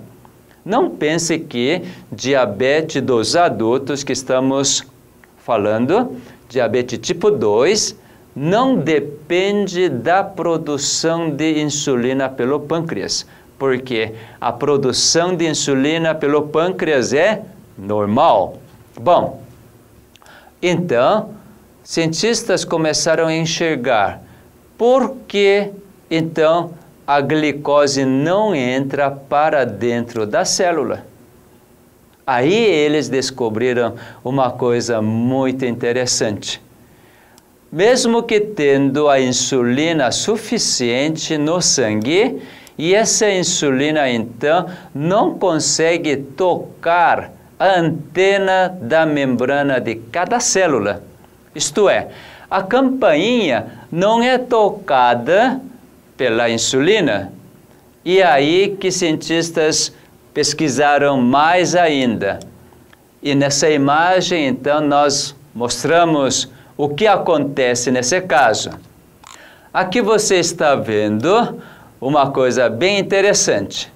Não 0.64 0.90
pense 0.90 1.38
que 1.38 1.82
diabetes 2.12 3.02
dos 3.02 3.34
adultos 3.34 4.04
que 4.04 4.12
estamos 4.12 4.84
falando, 5.38 6.16
diabetes 6.48 6.98
tipo 7.00 7.30
2, 7.30 7.96
não 8.40 8.76
depende 8.76 9.88
da 9.88 10.22
produção 10.22 11.28
de 11.28 11.60
insulina 11.60 12.28
pelo 12.28 12.60
pâncreas, 12.60 13.26
porque 13.58 14.14
a 14.40 14.52
produção 14.52 15.34
de 15.34 15.48
insulina 15.48 16.14
pelo 16.14 16.42
pâncreas 16.42 17.12
é 17.12 17.42
normal. 17.76 18.58
Bom, 19.00 19.42
então, 20.62 21.30
cientistas 21.82 22.64
começaram 22.64 23.26
a 23.26 23.34
enxergar 23.34 24.22
por 24.76 25.16
que 25.26 25.72
então 26.08 26.70
a 27.04 27.20
glicose 27.20 28.04
não 28.04 28.54
entra 28.54 29.10
para 29.10 29.66
dentro 29.66 30.24
da 30.24 30.44
célula. 30.44 31.04
Aí 32.24 32.54
eles 32.54 33.08
descobriram 33.08 33.96
uma 34.22 34.52
coisa 34.52 35.02
muito 35.02 35.64
interessante. 35.64 36.67
Mesmo 37.70 38.22
que 38.22 38.40
tendo 38.40 39.08
a 39.08 39.20
insulina 39.20 40.10
suficiente 40.10 41.36
no 41.36 41.60
sangue, 41.60 42.40
e 42.78 42.94
essa 42.94 43.28
insulina 43.28 44.08
então 44.08 44.66
não 44.94 45.38
consegue 45.38 46.16
tocar 46.16 47.32
a 47.58 47.80
antena 47.80 48.68
da 48.80 49.04
membrana 49.04 49.80
de 49.80 49.96
cada 49.96 50.38
célula. 50.38 51.02
Isto 51.54 51.88
é, 51.88 52.08
a 52.48 52.62
campainha 52.62 53.66
não 53.90 54.22
é 54.22 54.38
tocada 54.38 55.60
pela 56.16 56.48
insulina. 56.48 57.32
E 58.04 58.22
aí 58.22 58.76
que 58.80 58.90
cientistas 58.90 59.92
pesquisaram 60.32 61.20
mais 61.20 61.74
ainda. 61.74 62.38
E 63.20 63.34
nessa 63.34 63.68
imagem, 63.68 64.46
então, 64.46 64.80
nós 64.80 65.34
mostramos 65.52 66.48
o 66.78 66.88
que 66.88 67.08
acontece 67.08 67.90
nesse 67.90 68.20
caso. 68.20 68.70
Aqui 69.74 70.00
você 70.00 70.36
está 70.36 70.76
vendo 70.76 71.60
uma 72.00 72.30
coisa 72.30 72.70
bem 72.70 73.00
interessante. 73.00 73.92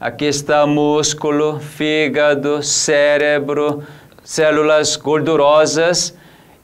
Aqui 0.00 0.24
está 0.24 0.66
músculo, 0.66 1.60
fígado, 1.60 2.60
cérebro, 2.62 3.84
células 4.24 4.96
gordurosas, 4.96 6.14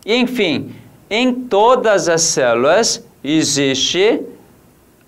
enfim, 0.05 0.75
em 1.09 1.33
todas 1.33 2.09
as 2.09 2.23
células 2.23 3.07
existe 3.23 4.23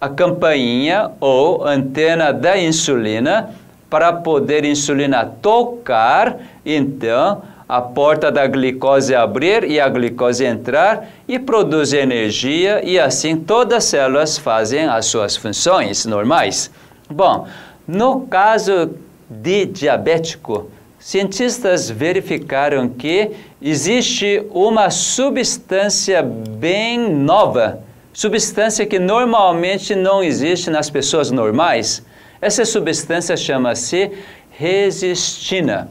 a 0.01 0.09
campainha 0.09 1.11
ou 1.21 1.67
antena 1.67 2.33
da 2.33 2.57
insulina 2.57 3.51
para 3.91 4.13
poder 4.13 4.65
insulina 4.65 5.25
tocar, 5.25 6.39
então 6.65 7.43
a 7.69 7.81
porta 7.81 8.31
da 8.31 8.47
glicose 8.47 9.15
abrir 9.15 9.65
e 9.65 9.81
a 9.81 9.89
glicose 9.89 10.45
entrar 10.45 11.09
e 11.27 11.39
produzir 11.39 11.99
energia 11.99 12.81
e 12.85 12.99
assim 12.99 13.37
todas 13.37 13.79
as 13.79 13.85
células 13.85 14.39
fazem 14.39 14.85
as 14.85 15.07
suas 15.07 15.37
funções 15.37 16.07
normais. 16.07 16.71
Bom, 17.11 17.47
no 17.87 18.21
caso 18.23 18.91
de 19.29 19.67
diabético, 19.67 20.71
cientistas 20.99 21.91
verificaram 21.91 22.89
que 22.89 23.33
existe 23.61 24.45
uma 24.51 24.91
substância 24.91 26.23
bem 26.23 27.11
nova, 27.11 27.81
substância 28.13 28.87
que 28.87 28.99
normalmente 28.99 29.95
não 29.95 30.23
existe 30.23 30.71
nas 30.71 30.89
pessoas 30.89 31.31
normais. 31.33 32.05
Essa 32.41 32.65
substância 32.65 33.37
chama-se 33.37 34.13
resistina. 34.51 35.89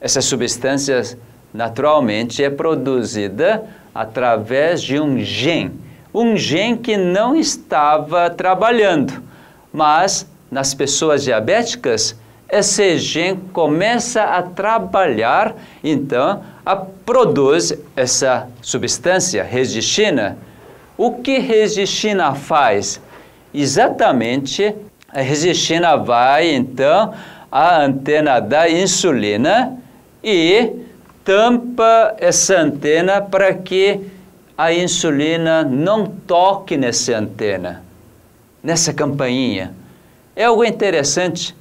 Essa 0.00 0.20
substância 0.20 1.02
naturalmente 1.52 2.42
é 2.42 2.50
produzida 2.50 3.64
através 3.94 4.80
de 4.80 5.00
um 5.00 5.18
gene, 5.18 5.72
um 6.14 6.36
gene 6.36 6.78
que 6.78 6.96
não 6.96 7.34
estava 7.34 8.30
trabalhando, 8.30 9.22
mas 9.72 10.26
nas 10.50 10.72
pessoas 10.72 11.24
diabéticas, 11.24 12.16
esse 12.48 12.98
gene 12.98 13.40
começa 13.52 14.22
a 14.22 14.42
trabalhar, 14.42 15.54
então, 15.82 16.42
a 16.64 16.76
produz 16.76 17.76
essa 17.96 18.48
substância, 18.62 19.42
resistina. 19.42 20.38
O 20.96 21.12
que 21.12 21.38
resistina 21.38 22.34
faz? 22.34 23.00
Exatamente, 23.52 24.74
a 25.12 25.20
resistina 25.20 25.96
vai, 25.96 26.50
então, 26.50 27.12
à 27.50 27.82
antena 27.82 28.40
da 28.40 28.70
insulina 28.70 29.76
e 30.22 30.72
tampa 31.24 32.14
essa 32.18 32.60
antena 32.60 33.20
para 33.20 33.52
que 33.54 34.00
a 34.56 34.72
insulina 34.72 35.62
não 35.62 36.06
toque 36.06 36.76
nessa 36.76 37.16
antena, 37.16 37.82
nessa 38.62 38.92
campainha. 38.92 39.72
É 40.34 40.44
algo 40.44 40.64
interessante. 40.64 41.54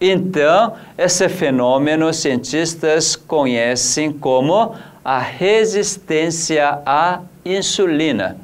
Então, 0.00 0.74
esse 0.98 1.28
fenômeno 1.28 2.12
cientistas 2.12 3.14
conhecem 3.14 4.12
como 4.12 4.74
a 5.04 5.18
resistência 5.18 6.80
à 6.84 7.20
insulina. 7.44 8.36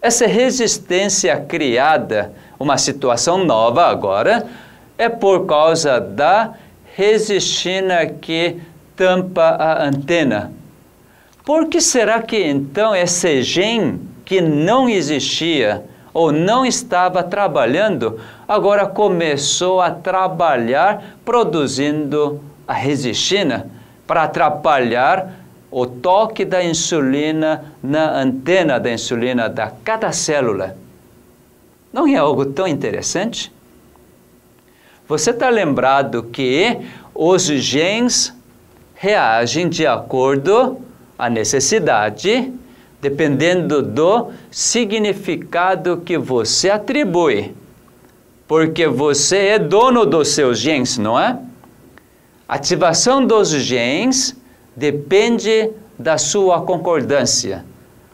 Essa 0.00 0.26
resistência 0.26 1.36
criada, 1.40 2.32
uma 2.60 2.78
situação 2.78 3.44
nova 3.44 3.86
agora, 3.86 4.46
é 4.96 5.08
por 5.08 5.46
causa 5.46 6.00
da 6.00 6.54
resistina 6.96 8.06
que 8.06 8.58
tampa 8.96 9.42
a 9.50 9.84
antena. 9.84 10.50
Por 11.44 11.68
que 11.68 11.78
será 11.78 12.22
que 12.22 12.42
então 12.42 12.96
esse 12.96 13.42
gene 13.42 14.00
que 14.24 14.40
não 14.40 14.88
existia 14.88 15.84
ou 16.14 16.32
não 16.32 16.64
estava 16.64 17.22
trabalhando, 17.22 18.18
agora 18.48 18.86
começou 18.86 19.82
a 19.82 19.90
trabalhar 19.90 21.18
produzindo 21.22 22.40
a 22.66 22.72
resistina 22.72 23.70
para 24.06 24.22
atrapalhar 24.22 25.34
o 25.70 25.84
toque 25.84 26.46
da 26.46 26.64
insulina 26.64 27.74
na 27.82 28.18
antena 28.18 28.80
da 28.80 28.90
insulina 28.90 29.50
da 29.50 29.70
cada 29.84 30.10
célula. 30.12 30.74
Não 31.92 32.08
é 32.08 32.16
algo 32.16 32.46
tão 32.46 32.66
interessante? 32.66 33.52
Você 35.08 35.30
está 35.30 35.48
lembrado 35.48 36.24
que 36.24 36.78
os 37.14 37.44
genes 37.44 38.34
reagem 38.94 39.68
de 39.68 39.86
acordo 39.86 40.78
à 41.18 41.30
necessidade 41.30 42.52
dependendo 43.00 43.82
do 43.82 44.30
significado 44.50 45.98
que 45.98 46.18
você 46.18 46.70
atribui. 46.70 47.54
Porque 48.48 48.88
você 48.88 49.36
é 49.36 49.58
dono 49.58 50.04
dos 50.04 50.28
seus 50.28 50.58
genes, 50.58 50.98
não 50.98 51.18
é? 51.18 51.38
Ativação 52.48 53.24
dos 53.24 53.50
genes 53.50 54.36
depende 54.74 55.70
da 55.98 56.18
sua 56.18 56.62
concordância. 56.62 57.64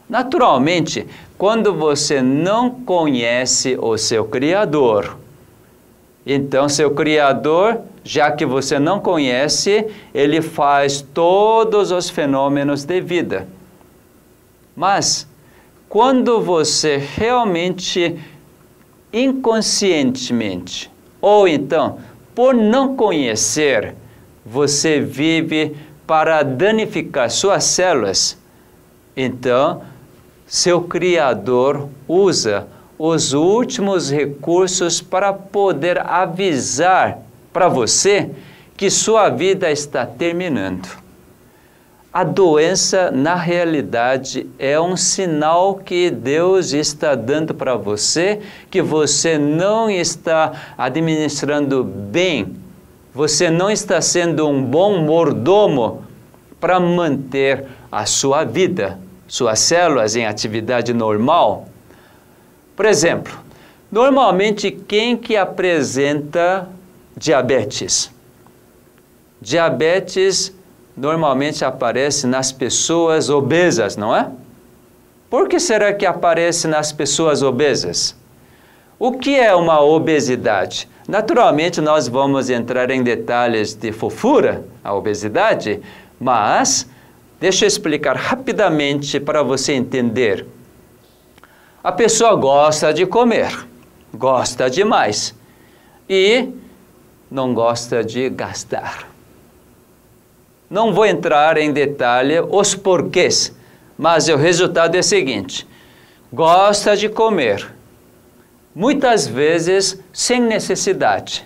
Naturalmente, 0.09 1.07
quando 1.37 1.73
você 1.73 2.21
não 2.21 2.69
conhece 2.69 3.77
o 3.79 3.97
seu 3.97 4.25
Criador, 4.25 5.17
então 6.25 6.69
seu 6.69 6.91
Criador, 6.91 7.81
já 8.03 8.31
que 8.31 8.45
você 8.45 8.79
não 8.79 8.99
conhece, 8.99 9.85
ele 10.13 10.41
faz 10.41 11.01
todos 11.01 11.91
os 11.91 12.09
fenômenos 12.09 12.83
de 12.83 13.01
vida. 13.01 13.47
Mas 14.75 15.27
quando 15.89 16.41
você 16.41 16.97
realmente 16.97 18.17
inconscientemente 19.11 20.89
ou 21.21 21.47
então 21.47 21.99
por 22.33 22.53
não 22.55 22.95
conhecer, 22.95 23.93
você 24.45 24.99
vive 24.99 25.75
para 26.07 26.41
danificar 26.43 27.29
suas 27.29 27.63
células, 27.63 28.37
então 29.15 29.83
seu 30.45 30.81
Criador 30.81 31.87
usa 32.07 32.67
os 33.05 33.33
últimos 33.33 34.09
recursos 34.09 35.01
para 35.01 35.33
poder 35.33 35.99
avisar 35.99 37.19
para 37.51 37.67
você 37.67 38.29
que 38.77 38.89
sua 38.89 39.27
vida 39.27 39.69
está 39.69 40.05
terminando. 40.05 40.87
A 42.13 42.23
doença, 42.23 43.11
na 43.11 43.35
realidade, 43.35 44.47
é 44.57 44.79
um 44.79 44.95
sinal 44.95 45.75
que 45.75 46.09
Deus 46.09 46.71
está 46.71 47.13
dando 47.13 47.53
para 47.53 47.75
você 47.75 48.39
que 48.71 48.81
você 48.81 49.37
não 49.37 49.89
está 49.89 50.53
administrando 50.77 51.83
bem, 51.83 52.55
você 53.13 53.49
não 53.49 53.69
está 53.69 53.99
sendo 53.99 54.47
um 54.47 54.63
bom 54.63 54.99
mordomo 54.99 56.05
para 56.57 56.79
manter 56.79 57.65
a 57.91 58.05
sua 58.05 58.45
vida, 58.45 58.97
suas 59.27 59.59
células 59.59 60.15
em 60.15 60.25
atividade 60.25 60.93
normal. 60.93 61.67
Por 62.75 62.85
exemplo, 62.85 63.33
normalmente 63.91 64.71
quem 64.71 65.15
que 65.15 65.37
apresenta 65.37 66.67
diabetes? 67.15 68.11
Diabetes 69.39 70.53
normalmente 70.95 71.65
aparece 71.65 72.25
nas 72.25 72.51
pessoas 72.51 73.29
obesas, 73.29 73.97
não 73.97 74.15
é? 74.15 74.29
Por 75.29 75.47
que 75.47 75.59
será 75.59 75.93
que 75.93 76.05
aparece 76.05 76.67
nas 76.67 76.91
pessoas 76.91 77.41
obesas? 77.41 78.15
O 78.99 79.11
que 79.13 79.35
é 79.35 79.53
uma 79.53 79.81
obesidade? 79.81 80.87
Naturalmente, 81.07 81.81
nós 81.81 82.07
vamos 82.07 82.49
entrar 82.49 82.89
em 82.89 83.03
detalhes 83.03 83.73
de 83.73 83.91
fofura, 83.91 84.63
a 84.83 84.93
obesidade, 84.93 85.81
mas 86.19 86.87
deixa 87.39 87.65
eu 87.65 87.67
explicar 87.67 88.15
rapidamente 88.15 89.19
para 89.19 89.43
você 89.43 89.73
entender. 89.73 90.45
A 91.83 91.91
pessoa 91.91 92.33
gosta 92.35 92.93
de 92.93 93.05
comer, 93.05 93.67
gosta 94.13 94.69
demais 94.69 95.35
e 96.07 96.47
não 97.29 97.53
gosta 97.53 98.01
de 98.01 98.29
gastar. 98.29 99.05
Não 100.69 100.93
vou 100.93 101.05
entrar 101.05 101.57
em 101.57 101.73
detalhe 101.73 102.39
os 102.39 102.73
porquês, 102.73 103.53
mas 103.97 104.29
o 104.29 104.37
resultado 104.37 104.95
é 104.95 104.99
o 104.99 105.03
seguinte: 105.03 105.67
gosta 106.31 106.95
de 106.95 107.09
comer, 107.09 107.69
muitas 108.73 109.27
vezes 109.27 110.01
sem 110.13 110.39
necessidade. 110.39 111.45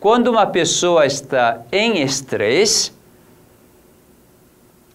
Quando 0.00 0.26
uma 0.26 0.48
pessoa 0.48 1.06
está 1.06 1.62
em 1.70 2.02
estresse, 2.02 2.90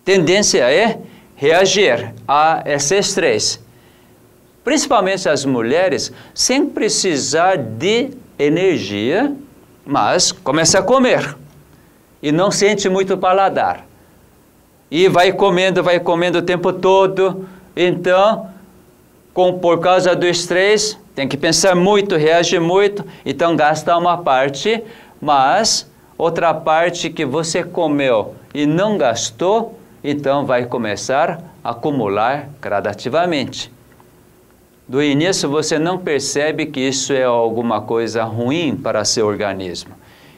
tendência 0.04 0.70
é 0.70 1.00
reagir 1.34 2.14
a 2.28 2.62
esse 2.66 2.98
estresse. 2.98 3.71
Principalmente 4.64 5.28
as 5.28 5.44
mulheres, 5.46 6.12
sem 6.34 6.66
precisar 6.68 7.58
de 7.58 8.12
energia, 8.38 9.34
mas 9.86 10.32
começa 10.32 10.80
a 10.80 10.84
comer 10.84 11.36
e 12.22 12.32
não 12.32 12.52
sente 12.52 12.88
muito 12.88 13.18
paladar 13.18 13.92
e 14.92 15.08
vai 15.08 15.32
comendo, 15.32 15.82
vai 15.82 16.02
comendo 16.02 16.40
o 16.40 16.42
tempo 16.42 16.74
todo. 16.74 17.48
Então, 17.76 18.50
com, 19.34 19.58
por 19.58 19.80
causa 19.80 20.14
do 20.14 20.28
estresse, 20.28 20.98
tem 21.16 21.28
que 21.28 21.38
pensar 21.38 21.74
muito, 21.76 22.18
reagir 22.18 22.60
muito, 22.60 23.06
então 23.26 23.56
gasta 23.56 23.98
uma 23.98 24.18
parte, 24.18 24.84
mas 25.22 25.90
outra 26.18 26.54
parte 26.54 27.10
que 27.10 27.26
você 27.26 27.64
comeu 27.64 28.36
e 28.54 28.66
não 28.66 28.98
gastou, 28.98 29.80
então 30.04 30.46
vai 30.46 30.66
começar 30.66 31.42
a 31.64 31.70
acumular 31.70 32.50
gradativamente. 32.62 33.72
Do 34.92 35.02
início 35.02 35.50
você 35.50 35.80
não 35.80 35.98
percebe 35.98 36.66
que 36.66 36.82
isso 36.82 37.14
é 37.14 37.24
alguma 37.24 37.80
coisa 37.80 38.26
ruim 38.26 38.76
para 38.76 39.06
seu 39.06 39.26
organismo. 39.26 39.92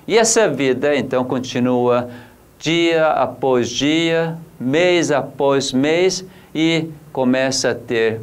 E 0.07 0.15
essa 0.15 0.47
vida 0.47 0.95
então 0.95 1.25
continua 1.25 2.11
dia 2.59 3.07
após 3.07 3.67
dia, 3.67 4.37
mês 4.59 5.09
após 5.09 5.73
mês 5.73 6.23
e 6.53 6.87
começa 7.11 7.71
a 7.71 7.73
ter 7.73 8.21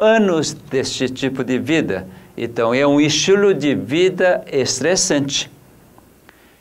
anos 0.00 0.52
deste 0.52 1.08
tipo 1.08 1.44
de 1.44 1.60
vida. 1.60 2.04
Então, 2.36 2.74
é 2.74 2.84
um 2.84 3.00
estilo 3.00 3.54
de 3.54 3.76
vida 3.76 4.44
estressante. 4.50 5.48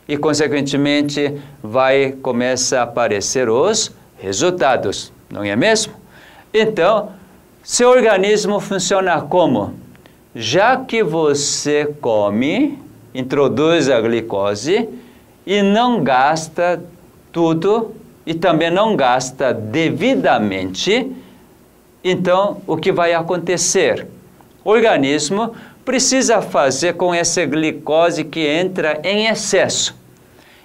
E, 0.07 0.15
consequentemente, 0.15 1.41
vai 1.63 2.11
começar 2.11 2.81
a 2.81 2.83
aparecer 2.83 3.49
os 3.49 3.91
resultados, 4.19 5.11
não 5.27 5.43
é 5.43 5.55
mesmo? 5.55 5.93
Então, 6.53 7.19
seu 7.63 7.89
organismo 7.89 8.59
funciona 8.59 9.21
como? 9.21 9.73
Já 10.33 10.77
que 10.77 11.03
você 11.03 11.93
come, 12.01 12.79
introduz 13.13 13.89
a 13.89 14.01
glicose, 14.01 14.89
e 15.45 15.61
não 15.61 16.03
gasta 16.03 16.81
tudo 17.31 17.95
e 18.25 18.33
também 18.33 18.71
não 18.71 18.95
gasta 18.95 19.53
devidamente, 19.53 21.11
então 22.03 22.61
o 22.65 22.77
que 22.77 22.91
vai 22.91 23.13
acontecer? 23.13 24.07
O 24.63 24.69
organismo 24.69 25.53
precisa 25.83 26.41
fazer 26.41 26.93
com 26.93 27.13
essa 27.13 27.45
glicose 27.45 28.23
que 28.23 28.39
entra 28.39 28.99
em 29.03 29.27
excesso. 29.27 30.00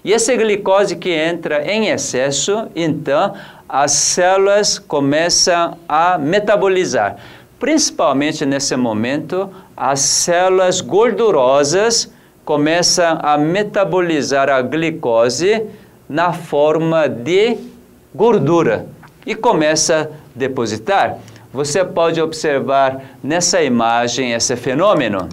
E 0.07 0.15
essa 0.15 0.37
glicose 0.37 0.95
que 0.95 1.11
entra 1.11 1.65
em 1.69 1.89
excesso, 1.89 2.69
então 2.77 3.35
as 3.69 3.91
células 3.91 4.79
começam 4.79 5.77
a 5.89 6.17
metabolizar. 6.17 7.17
Principalmente 7.59 8.47
nesse 8.47 8.77
momento, 8.77 9.51
as 9.77 9.99
células 9.99 10.81
gordurosas 10.81 12.09
começa 12.45 13.19
a 13.21 13.37
metabolizar 13.37 14.49
a 14.49 14.63
glicose 14.63 15.67
na 16.09 16.33
forma 16.33 17.09
de 17.09 17.59
gordura 18.15 18.87
e 19.27 19.35
começa 19.35 20.03
a 20.03 20.39
depositar. 20.39 21.19
Você 21.53 21.85
pode 21.85 22.23
observar 22.23 23.01
nessa 23.25 23.61
imagem 23.61 24.35
esse 24.35 24.55
fenômeno. 24.55 25.29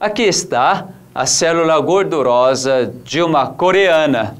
Aqui 0.00 0.22
está 0.22 0.88
a 1.18 1.26
célula 1.26 1.80
gordurosa 1.80 2.94
de 3.02 3.20
uma 3.20 3.48
coreana, 3.48 4.36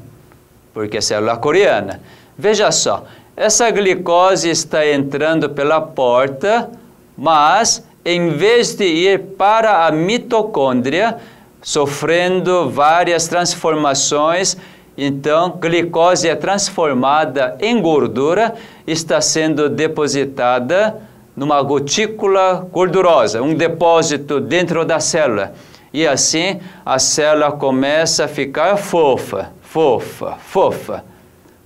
porque 0.72 0.98
é 0.98 1.00
célula 1.00 1.36
coreana. 1.36 2.00
Veja 2.38 2.70
só, 2.70 3.02
essa 3.36 3.68
glicose 3.68 4.48
está 4.48 4.86
entrando 4.86 5.50
pela 5.50 5.80
porta, 5.80 6.70
mas 7.16 7.84
em 8.04 8.28
vez 8.28 8.76
de 8.76 8.84
ir 8.84 9.18
para 9.36 9.88
a 9.88 9.90
mitocôndria, 9.90 11.16
sofrendo 11.60 12.70
várias 12.70 13.26
transformações. 13.26 14.56
Então, 14.96 15.58
glicose 15.60 16.28
é 16.28 16.36
transformada 16.36 17.56
em 17.58 17.82
gordura, 17.82 18.54
está 18.86 19.20
sendo 19.20 19.68
depositada 19.68 20.94
numa 21.34 21.60
gotícula 21.60 22.68
gordurosa, 22.70 23.42
um 23.42 23.52
depósito 23.52 24.38
dentro 24.38 24.84
da 24.84 25.00
célula. 25.00 25.54
E 25.92 26.06
assim 26.06 26.60
a 26.84 26.98
célula 26.98 27.52
começa 27.52 28.24
a 28.24 28.28
ficar 28.28 28.76
fofa, 28.76 29.52
fofa, 29.62 30.36
fofa. 30.38 31.04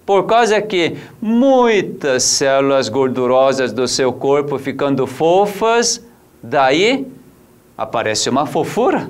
Por 0.05 0.27
causa 0.27 0.61
que 0.61 0.97
muitas 1.21 2.25
células 2.25 2.89
gordurosas 2.89 3.73
do 3.73 3.87
seu 3.87 4.13
corpo 4.13 4.59
ficando 4.59 5.07
fofas, 5.07 6.05
daí 6.43 7.07
aparece 7.77 8.29
uma 8.29 8.47
fofura. 8.47 9.09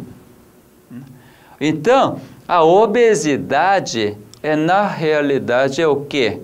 Então, 1.61 2.18
a 2.46 2.62
obesidade 2.62 4.16
é 4.42 4.57
na 4.57 4.87
realidade 4.87 5.81
é 5.81 5.87
o 5.87 5.96
quê? 5.96 6.40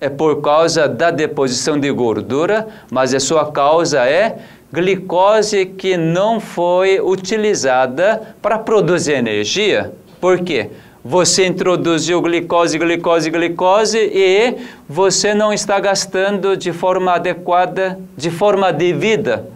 É 0.00 0.08
por 0.08 0.40
causa 0.40 0.88
da 0.88 1.10
deposição 1.10 1.78
de 1.78 1.90
gordura, 1.90 2.66
mas 2.90 3.14
a 3.14 3.20
sua 3.20 3.50
causa 3.52 4.06
é 4.06 4.38
glicose 4.72 5.66
que 5.66 5.96
não 5.96 6.40
foi 6.40 7.00
utilizada 7.00 8.34
para 8.40 8.58
produzir 8.58 9.14
energia. 9.14 9.92
Por 10.20 10.40
quê? 10.40 10.70
Você 11.04 11.46
introduziu 11.46 12.20
glicose, 12.20 12.78
glicose, 12.78 13.30
glicose 13.30 13.98
e 13.98 14.56
você 14.88 15.34
não 15.34 15.52
está 15.52 15.80
gastando 15.80 16.56
de 16.56 16.72
forma 16.72 17.12
adequada, 17.12 17.98
de 18.16 18.30
forma 18.30 18.72
devida. 18.72 19.48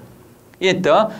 Então, 0.61 1.11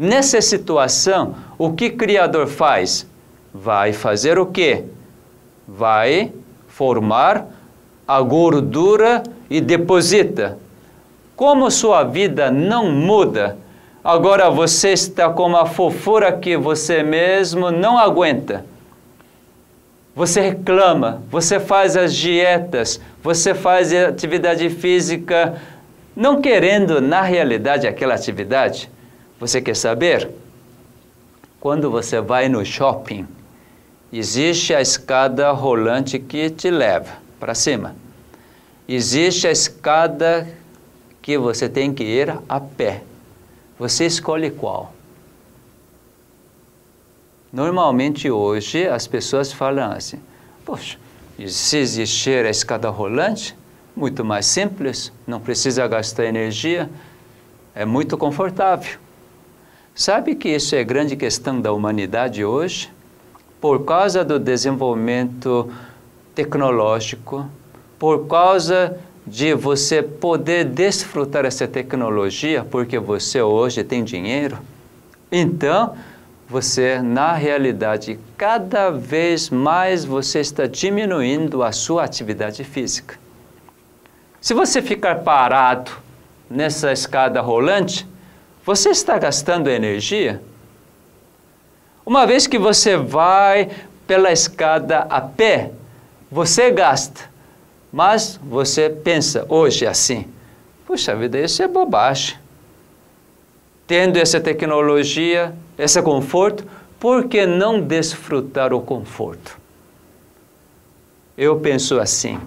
Nessa 0.00 0.40
situação, 0.40 1.34
o 1.58 1.72
que 1.72 1.86
o 1.86 1.96
Criador 1.96 2.46
faz? 2.46 3.04
Vai 3.52 3.92
fazer 3.92 4.38
o 4.38 4.46
quê? 4.46 4.84
Vai 5.66 6.32
formar 6.68 7.48
a 8.06 8.20
gordura 8.20 9.24
e 9.50 9.60
deposita. 9.60 10.56
Como 11.38 11.70
sua 11.70 12.02
vida 12.02 12.50
não 12.50 12.90
muda, 12.90 13.56
agora 14.02 14.50
você 14.50 14.88
está 14.88 15.30
com 15.30 15.44
uma 15.44 15.66
fofura 15.66 16.32
que 16.32 16.56
você 16.56 17.04
mesmo 17.04 17.70
não 17.70 17.96
aguenta. 17.96 18.66
Você 20.16 20.40
reclama, 20.40 21.22
você 21.30 21.60
faz 21.60 21.96
as 21.96 22.12
dietas, 22.12 23.00
você 23.22 23.54
faz 23.54 23.94
atividade 23.94 24.68
física, 24.68 25.62
não 26.16 26.40
querendo 26.42 27.00
na 27.00 27.22
realidade 27.22 27.86
aquela 27.86 28.14
atividade. 28.14 28.90
Você 29.38 29.62
quer 29.62 29.76
saber? 29.76 30.28
Quando 31.60 31.88
você 31.88 32.20
vai 32.20 32.48
no 32.48 32.64
shopping, 32.64 33.28
existe 34.12 34.74
a 34.74 34.80
escada 34.80 35.52
rolante 35.52 36.18
que 36.18 36.50
te 36.50 36.68
leva 36.68 37.12
para 37.38 37.54
cima. 37.54 37.94
Existe 38.88 39.46
a 39.46 39.52
escada 39.52 40.57
que 41.28 41.36
você 41.36 41.68
tem 41.68 41.92
que 41.92 42.02
ir 42.02 42.34
a 42.48 42.58
pé. 42.58 43.02
Você 43.78 44.06
escolhe 44.06 44.50
qual. 44.50 44.94
Normalmente 47.52 48.30
hoje 48.30 48.88
as 48.88 49.06
pessoas 49.06 49.52
falam 49.52 49.92
assim: 49.92 50.18
Poxa, 50.64 50.96
se 51.46 51.76
existir 51.76 52.46
a 52.46 52.48
escada 52.48 52.88
rolante, 52.88 53.54
muito 53.94 54.24
mais 54.24 54.46
simples, 54.46 55.12
não 55.26 55.38
precisa 55.38 55.86
gastar 55.86 56.24
energia, 56.24 56.88
é 57.74 57.84
muito 57.84 58.16
confortável. 58.16 58.98
Sabe 59.94 60.34
que 60.34 60.48
isso 60.48 60.74
é 60.74 60.82
grande 60.82 61.14
questão 61.14 61.60
da 61.60 61.72
humanidade 61.72 62.42
hoje? 62.42 62.90
Por 63.60 63.84
causa 63.84 64.24
do 64.24 64.38
desenvolvimento 64.38 65.70
tecnológico, 66.34 67.46
por 67.98 68.26
causa 68.26 68.98
de 69.28 69.54
você 69.54 70.02
poder 70.02 70.64
desfrutar 70.64 71.44
essa 71.44 71.68
tecnologia, 71.68 72.64
porque 72.64 72.98
você 72.98 73.42
hoje 73.42 73.84
tem 73.84 74.02
dinheiro, 74.02 74.58
então 75.30 75.94
você, 76.48 77.02
na 77.02 77.34
realidade, 77.34 78.18
cada 78.36 78.90
vez 78.90 79.50
mais 79.50 80.02
você 80.04 80.40
está 80.40 80.66
diminuindo 80.66 81.62
a 81.62 81.72
sua 81.72 82.04
atividade 82.04 82.64
física. 82.64 83.18
Se 84.40 84.54
você 84.54 84.80
ficar 84.80 85.16
parado 85.16 85.90
nessa 86.48 86.90
escada 86.90 87.42
rolante, 87.42 88.06
você 88.64 88.90
está 88.90 89.18
gastando 89.18 89.68
energia. 89.68 90.40
Uma 92.06 92.26
vez 92.26 92.46
que 92.46 92.58
você 92.58 92.96
vai 92.96 93.68
pela 94.06 94.32
escada 94.32 95.00
a 95.10 95.20
pé, 95.20 95.72
você 96.30 96.70
gasta. 96.70 97.27
Mas 97.92 98.38
você 98.42 98.90
pensa 98.90 99.46
hoje 99.48 99.86
assim: 99.86 100.26
puxa 100.86 101.14
vida, 101.16 101.38
isso 101.38 101.62
é 101.62 101.68
bobagem. 101.68 102.36
Tendo 103.86 104.18
essa 104.18 104.38
tecnologia, 104.38 105.54
esse 105.78 106.00
conforto, 106.02 106.64
por 107.00 107.28
que 107.28 107.46
não 107.46 107.80
desfrutar 107.80 108.74
o 108.74 108.80
conforto? 108.80 109.58
Eu 111.36 111.60
penso 111.60 111.98
assim. 111.98 112.38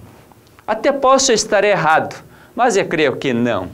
Até 0.67 0.91
posso 0.91 1.31
estar 1.31 1.63
errado, 1.63 2.23
mas 2.55 2.77
eu 2.77 2.85
creio 2.85 3.15
que 3.15 3.33
não. 3.33 3.69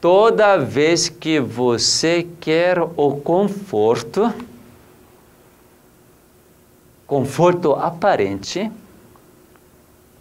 Toda 0.00 0.58
vez 0.58 1.08
que 1.08 1.40
você 1.40 2.26
quer 2.40 2.78
o 2.78 3.16
conforto, 3.16 4.30
conforto 7.06 7.72
aparente, 7.72 8.70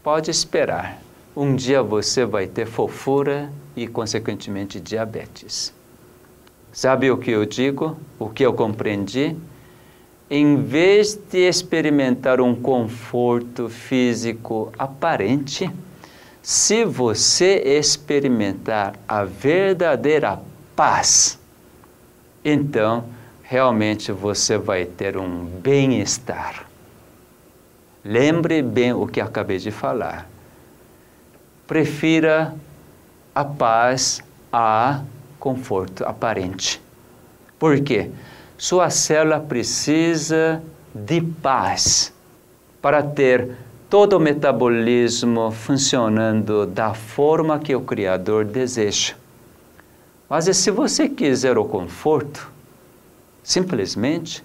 pode 0.04 0.30
esperar. 0.30 1.02
Um 1.36 1.56
dia 1.56 1.82
você 1.82 2.26
vai 2.26 2.46
ter 2.46 2.68
fofura 2.68 3.50
e, 3.76 3.88
consequentemente, 3.88 4.80
diabetes. 4.80 5.74
Sabe 6.72 7.10
o 7.10 7.18
que 7.18 7.32
eu 7.32 7.46
digo? 7.46 7.98
O 8.20 8.30
que 8.30 8.46
eu 8.46 8.54
compreendi? 8.54 9.36
Em 10.30 10.58
vez 10.58 11.16
de 11.16 11.48
experimentar 11.48 12.42
um 12.42 12.54
conforto 12.54 13.70
físico 13.70 14.72
aparente, 14.78 15.72
se 16.42 16.84
você 16.84 17.56
experimentar 17.66 18.96
a 19.08 19.24
verdadeira 19.24 20.40
paz, 20.76 21.40
então 22.44 23.06
realmente 23.42 24.12
você 24.12 24.58
vai 24.58 24.86
ter 24.86 25.16
um 25.18 25.46
bem-estar. 25.46 26.73
Lembre 28.04 28.62
bem 28.62 28.92
o 28.92 29.08
que 29.08 29.22
acabei 29.22 29.58
de 29.58 29.72
falar. 29.72 30.30
Prefira 31.66 32.54
a 33.34 33.46
paz 33.46 34.22
a 34.52 35.02
conforto 35.40 36.06
aparente. 36.06 36.82
Por 37.58 37.80
quê? 37.82 38.12
Sua 38.58 38.90
célula 38.90 39.40
precisa 39.40 40.62
de 40.94 41.22
paz 41.22 42.14
para 42.82 43.02
ter 43.02 43.52
todo 43.90 44.14
o 44.14 44.20
metabolismo 44.20 45.52
funcionando 45.52 46.66
da 46.66 46.94
forma 46.94 47.58
que 47.60 47.74
o 47.74 47.82
Criador 47.82 48.44
deseja. 48.44 49.14
Mas 50.30 50.46
se 50.58 50.72
você 50.72 51.08
quiser 51.08 51.58
o 51.58 51.64
conforto, 51.66 52.52
simplesmente 53.42 54.44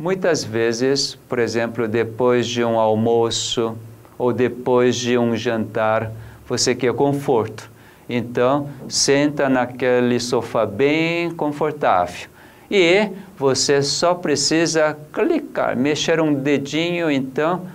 Muitas 0.00 0.42
vezes, 0.42 1.14
por 1.28 1.38
exemplo, 1.38 1.86
depois 1.86 2.46
de 2.46 2.64
um 2.64 2.78
almoço 2.78 3.76
ou 4.16 4.32
depois 4.32 4.96
de 4.96 5.18
um 5.18 5.36
jantar, 5.36 6.10
você 6.48 6.74
quer 6.74 6.94
conforto. 6.94 7.70
Então, 8.08 8.70
senta 8.88 9.46
naquele 9.46 10.18
sofá 10.18 10.64
bem 10.64 11.30
confortável. 11.32 12.30
E 12.70 13.10
você 13.36 13.82
só 13.82 14.14
precisa 14.14 14.96
clicar, 15.12 15.76
mexer 15.76 16.18
um 16.18 16.32
dedinho, 16.32 17.10
então, 17.10 17.66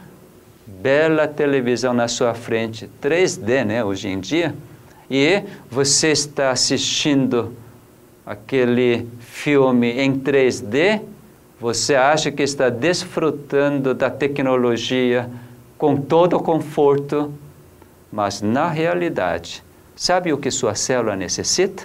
bela 0.65 1.27
televisão 1.27 1.93
na 1.93 2.07
sua 2.07 2.33
frente, 2.33 2.89
3D, 3.03 3.63
né, 3.63 3.85
hoje 3.85 4.07
em 4.07 4.19
dia. 4.19 4.55
E 5.11 5.43
você 5.69 6.07
está 6.07 6.49
assistindo 6.49 7.53
aquele 8.25 9.07
filme 9.19 9.91
em 9.91 10.19
3D 10.19 11.01
você 11.59 11.95
acha 11.95 12.31
que 12.31 12.43
está 12.43 12.69
desfrutando 12.69 13.93
da 13.93 14.09
tecnologia 14.09 15.29
com 15.77 15.95
todo 15.95 16.35
o 16.35 16.43
conforto, 16.43 17.33
mas 18.11 18.41
na 18.41 18.67
realidade, 18.67 19.63
sabe 19.95 20.33
o 20.33 20.37
que 20.37 20.51
sua 20.51 20.75
célula 20.75 21.15
necessita? 21.15 21.83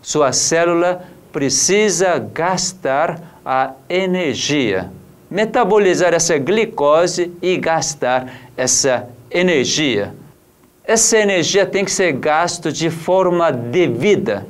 Sua 0.00 0.32
célula 0.32 1.04
precisa 1.32 2.18
gastar 2.18 3.40
a 3.44 3.72
energia, 3.88 4.90
metabolizar 5.30 6.14
essa 6.14 6.38
glicose 6.38 7.32
e 7.42 7.56
gastar 7.56 8.32
essa 8.56 9.08
energia. 9.30 10.14
Essa 10.84 11.18
energia 11.18 11.66
tem 11.66 11.84
que 11.84 11.90
ser 11.90 12.12
gasta 12.12 12.70
de 12.70 12.88
forma 12.88 13.50
devida. 13.50 14.46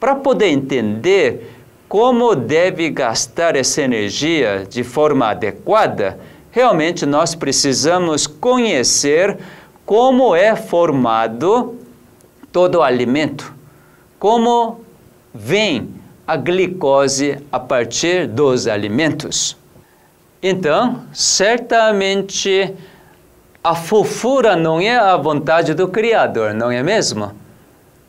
Para 0.00 0.16
poder 0.16 0.48
entender 0.48 1.57
como 1.88 2.34
deve 2.34 2.90
gastar 2.90 3.56
essa 3.56 3.80
energia 3.80 4.66
de 4.68 4.84
forma 4.84 5.28
adequada, 5.28 6.18
realmente 6.50 7.06
nós 7.06 7.34
precisamos 7.34 8.26
conhecer 8.26 9.38
como 9.86 10.36
é 10.36 10.54
formado 10.54 11.78
todo 12.52 12.76
o 12.76 12.82
alimento, 12.82 13.54
como 14.18 14.80
vem 15.32 15.88
a 16.26 16.36
glicose 16.36 17.38
a 17.50 17.58
partir 17.58 18.26
dos 18.26 18.66
alimentos. 18.66 19.56
Então, 20.42 21.04
certamente 21.12 22.74
a 23.64 23.74
fofura 23.74 24.54
não 24.54 24.78
é 24.78 24.94
a 24.94 25.16
vontade 25.16 25.72
do 25.72 25.88
Criador, 25.88 26.52
não 26.52 26.70
é 26.70 26.82
mesmo? 26.82 27.32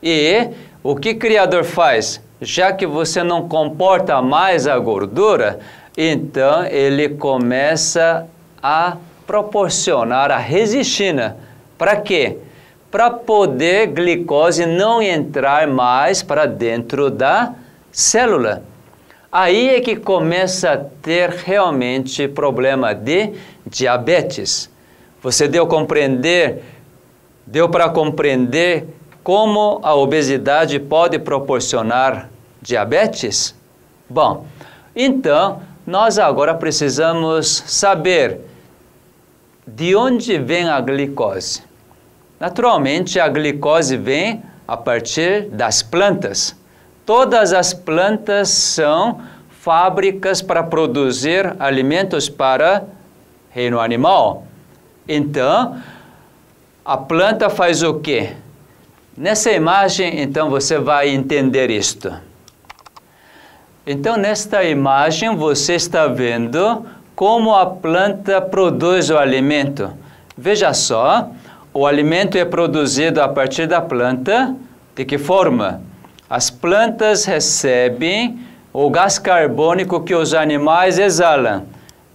E 0.03 0.49
o 0.83 0.95
que 0.97 1.11
o 1.11 1.17
Criador 1.17 1.63
faz? 1.63 2.21
Já 2.41 2.71
que 2.71 2.85
você 2.87 3.23
não 3.23 3.47
comporta 3.47 4.21
mais 4.21 4.67
a 4.67 4.77
gordura, 4.77 5.59
então 5.97 6.65
ele 6.65 7.09
começa 7.09 8.27
a 8.61 8.97
proporcionar 9.27 10.31
a 10.31 10.37
resistina. 10.37 11.37
Para 11.77 11.97
quê? 11.97 12.37
Para 12.89 13.09
poder 13.09 13.87
glicose 13.87 14.65
não 14.65 15.01
entrar 15.01 15.67
mais 15.67 16.23
para 16.23 16.45
dentro 16.45 17.11
da 17.11 17.53
célula. 17.91 18.63
Aí 19.31 19.69
é 19.69 19.81
que 19.81 19.95
começa 19.95 20.71
a 20.71 20.77
ter 20.77 21.29
realmente 21.29 22.27
problema 22.27 22.95
de 22.95 23.33
diabetes. 23.65 24.69
Você 25.21 25.47
deu 25.47 25.67
compreender, 25.67 26.63
deu 27.45 27.69
para 27.69 27.89
compreender 27.89 28.87
como 29.23 29.79
a 29.83 29.93
obesidade 29.95 30.79
pode 30.79 31.19
proporcionar 31.19 32.29
diabetes? 32.61 33.55
Bom, 34.09 34.45
então 34.95 35.61
nós 35.85 36.19
agora 36.19 36.53
precisamos 36.53 37.47
saber 37.67 38.41
de 39.65 39.95
onde 39.95 40.37
vem 40.37 40.69
a 40.69 40.79
glicose. 40.81 41.63
Naturalmente, 42.39 43.19
a 43.19 43.27
glicose 43.27 43.97
vem 43.97 44.41
a 44.67 44.77
partir 44.77 45.49
das 45.49 45.81
plantas. 45.81 46.55
Todas 47.05 47.53
as 47.53 47.73
plantas 47.73 48.49
são 48.49 49.21
fábricas 49.49 50.41
para 50.41 50.63
produzir 50.63 51.55
alimentos 51.59 52.29
para 52.29 52.85
reino 53.49 53.79
animal. 53.79 54.45
Então, 55.07 55.81
a 56.85 56.97
planta 56.97 57.49
faz 57.49 57.83
o 57.83 57.95
quê? 57.95 58.35
Nessa 59.19 59.51
imagem, 59.51 60.21
então, 60.21 60.49
você 60.49 60.79
vai 60.79 61.09
entender 61.09 61.69
isto. 61.69 62.09
Então, 63.85 64.15
nesta 64.15 64.63
imagem, 64.63 65.35
você 65.35 65.73
está 65.73 66.07
vendo 66.07 66.85
como 67.17 67.53
a 67.53 67.65
planta 67.65 68.39
produz 68.39 69.09
o 69.09 69.17
alimento. 69.17 69.91
Veja 70.37 70.73
só, 70.73 71.31
o 71.73 71.85
alimento 71.85 72.37
é 72.37 72.45
produzido 72.45 73.21
a 73.21 73.27
partir 73.27 73.67
da 73.67 73.81
planta. 73.81 74.55
De 74.95 75.03
que 75.03 75.17
forma? 75.17 75.81
As 76.29 76.49
plantas 76.49 77.25
recebem 77.25 78.39
o 78.71 78.89
gás 78.89 79.19
carbônico 79.19 79.99
que 79.99 80.15
os 80.15 80.33
animais 80.33 80.97
exalam. 80.97 81.65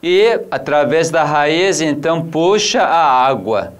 e 0.02 0.40
através 0.50 1.10
da 1.10 1.22
raiz 1.22 1.82
então 1.82 2.24
puxa 2.24 2.82
a 2.82 3.26
água. 3.26 3.74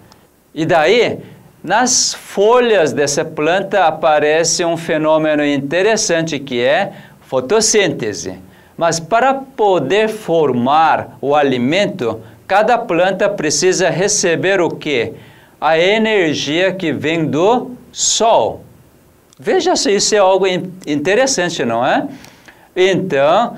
E 0.55 0.67
daí, 0.67 1.21
nas 1.65 2.13
folhas 2.13 2.93
dessa 2.93 3.25
planta 3.25 3.87
aparece 3.87 4.63
um 4.67 4.77
fenômeno 4.77 5.43
interessante 5.43 6.39
que 6.39 6.61
é 6.61 6.93
fotossíntese. 7.23 8.39
Mas 8.77 9.01
para 9.01 9.33
poder 9.33 10.11
formar 10.11 11.17
o 11.23 11.35
alimento, 11.35 12.21
cada 12.47 12.77
planta 12.77 13.31
precisa 13.31 13.89
receber 13.89 14.61
o 14.61 14.69
que? 14.69 15.15
A 15.59 15.79
energia 15.79 16.71
que 16.71 16.93
vem 16.93 17.25
do 17.25 17.71
sol. 17.91 18.63
Veja 19.39 19.75
se 19.75 19.91
isso 19.91 20.15
é 20.15 20.19
algo 20.19 20.47
interessante, 20.47 21.65
não 21.65 21.85
é? 21.85 22.07
Então, 22.77 23.57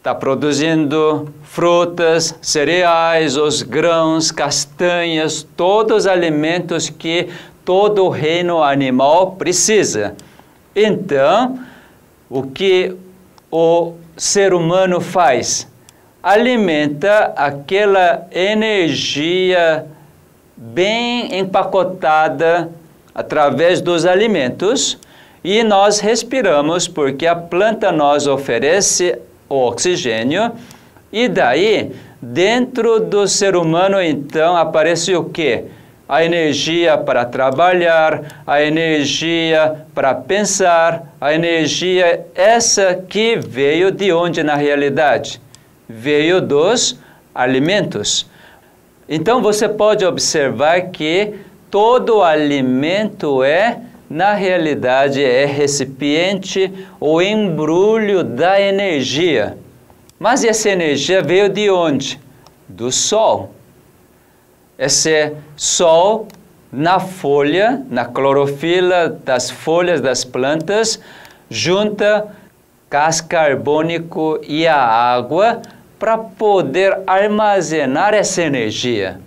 está 0.00 0.14
produzindo 0.14 1.28
frutas, 1.42 2.34
cereais, 2.40 3.36
os 3.36 3.60
grãos, 3.60 4.30
castanhas, 4.30 5.46
todos 5.54 5.98
os 5.98 6.06
alimentos 6.06 6.88
que 6.88 7.28
todo 7.66 8.06
o 8.06 8.08
reino 8.08 8.62
animal 8.62 9.32
precisa. 9.32 10.14
Então, 10.74 11.58
o 12.30 12.44
que 12.44 12.96
o 13.52 13.92
ser 14.16 14.54
humano 14.54 15.02
faz? 15.02 15.68
Alimenta 16.22 17.34
aquela 17.36 18.26
energia 18.32 19.84
bem 20.56 21.38
empacotada 21.38 22.70
através 23.14 23.82
dos 23.82 24.06
alimentos 24.06 24.98
e 25.44 25.62
nós 25.62 26.00
respiramos 26.00 26.88
porque 26.88 27.26
a 27.26 27.36
planta 27.36 27.92
nos 27.92 28.26
oferece 28.26 29.18
o 29.50 29.56
oxigênio 29.66 30.52
e 31.12 31.28
daí 31.28 31.90
dentro 32.22 33.00
do 33.00 33.26
ser 33.26 33.56
humano 33.56 34.00
então 34.00 34.56
aparece 34.56 35.14
o 35.14 35.24
que? 35.24 35.64
A 36.08 36.24
energia 36.24 36.96
para 36.96 37.24
trabalhar, 37.24 38.42
a 38.46 38.62
energia 38.62 39.84
para 39.94 40.14
pensar, 40.14 41.14
a 41.20 41.34
energia 41.34 42.26
essa 42.34 42.94
que 42.94 43.36
veio 43.36 43.90
de 43.90 44.12
onde 44.12 44.42
na 44.42 44.54
realidade? 44.54 45.40
Veio 45.88 46.40
dos 46.40 46.98
alimentos. 47.34 48.28
Então 49.08 49.42
você 49.42 49.68
pode 49.68 50.04
observar 50.04 50.90
que 50.90 51.34
todo 51.70 52.22
alimento 52.22 53.42
é 53.42 53.80
na 54.10 54.34
realidade 54.34 55.22
é 55.22 55.44
recipiente 55.44 56.72
ou 56.98 57.22
embrulho 57.22 58.24
da 58.24 58.60
energia. 58.60 59.56
Mas 60.18 60.42
essa 60.42 60.68
energia 60.68 61.22
veio 61.22 61.48
de 61.48 61.70
onde? 61.70 62.18
Do 62.68 62.90
sol. 62.90 63.54
Esse 64.76 65.32
sol 65.56 66.26
na 66.72 66.98
folha, 66.98 67.84
na 67.88 68.04
clorofila 68.04 69.08
das 69.24 69.48
folhas 69.48 70.00
das 70.00 70.24
plantas, 70.24 71.00
junta 71.48 72.34
gás 72.90 73.20
carbônico 73.20 74.40
e 74.42 74.66
a 74.66 74.76
água 74.76 75.62
para 76.00 76.18
poder 76.18 76.98
armazenar 77.06 78.12
essa 78.14 78.42
energia. 78.42 79.20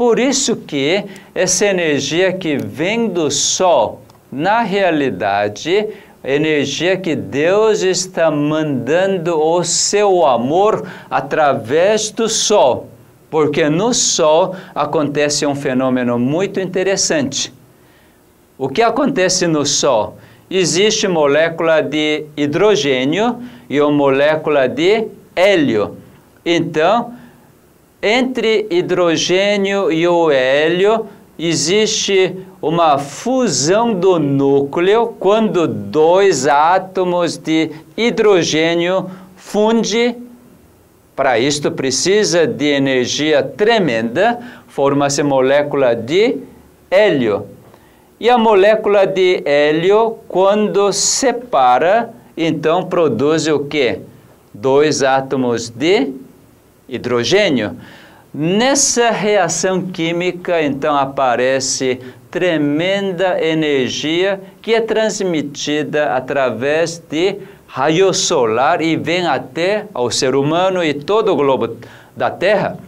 Por 0.00 0.18
isso 0.18 0.56
que 0.56 1.04
essa 1.34 1.66
energia 1.66 2.32
que 2.32 2.56
vem 2.56 3.06
do 3.06 3.30
sol, 3.30 4.00
na 4.32 4.62
realidade, 4.62 5.88
energia 6.24 6.96
que 6.96 7.14
Deus 7.14 7.82
está 7.82 8.30
mandando 8.30 9.38
o 9.38 9.62
seu 9.62 10.24
amor 10.24 10.88
através 11.10 12.10
do 12.10 12.30
sol. 12.30 12.88
Porque 13.28 13.68
no 13.68 13.92
sol 13.92 14.56
acontece 14.74 15.44
um 15.44 15.54
fenômeno 15.54 16.18
muito 16.18 16.58
interessante. 16.60 17.52
O 18.56 18.70
que 18.70 18.80
acontece 18.80 19.46
no 19.46 19.66
sol? 19.66 20.16
Existe 20.50 21.06
molécula 21.08 21.82
de 21.82 22.24
hidrogênio 22.38 23.38
e 23.68 23.78
uma 23.78 23.92
molécula 23.92 24.66
de 24.66 25.08
hélio. 25.36 25.98
Então, 26.42 27.19
entre 28.02 28.66
hidrogênio 28.70 29.92
e 29.92 30.06
o 30.08 30.30
hélio 30.30 31.06
existe 31.38 32.36
uma 32.60 32.98
fusão 32.98 33.94
do 33.94 34.18
núcleo 34.18 35.14
quando 35.18 35.66
dois 35.66 36.46
átomos 36.46 37.36
de 37.36 37.70
hidrogênio 37.96 39.10
fundem. 39.36 40.16
Para 41.14 41.38
isto 41.38 41.70
precisa 41.70 42.46
de 42.46 42.66
energia 42.66 43.42
tremenda, 43.42 44.38
forma-se 44.68 45.22
molécula 45.22 45.94
de 45.94 46.38
hélio. 46.90 47.46
E 48.18 48.28
a 48.28 48.36
molécula 48.36 49.06
de 49.06 49.42
hélio, 49.44 50.16
quando 50.28 50.92
separa, 50.92 52.10
então 52.36 52.84
produz 52.84 53.46
o 53.46 53.60
que? 53.60 53.98
Dois 54.52 55.02
átomos 55.02 55.70
de 55.70 56.12
hidrogênio. 56.90 57.76
Nessa 58.32 59.10
reação 59.10 59.82
química, 59.82 60.62
então, 60.62 60.96
aparece 60.96 62.00
tremenda 62.30 63.42
energia 63.42 64.40
que 64.60 64.74
é 64.74 64.80
transmitida 64.80 66.14
através 66.14 66.98
de 66.98 67.38
raio 67.66 68.12
solar 68.12 68.82
e 68.82 68.96
vem 68.96 69.26
até 69.26 69.86
ao 69.94 70.10
ser 70.10 70.34
humano 70.34 70.82
e 70.82 70.92
todo 70.94 71.32
o 71.32 71.36
globo 71.36 71.76
da 72.16 72.30
Terra. 72.30 72.78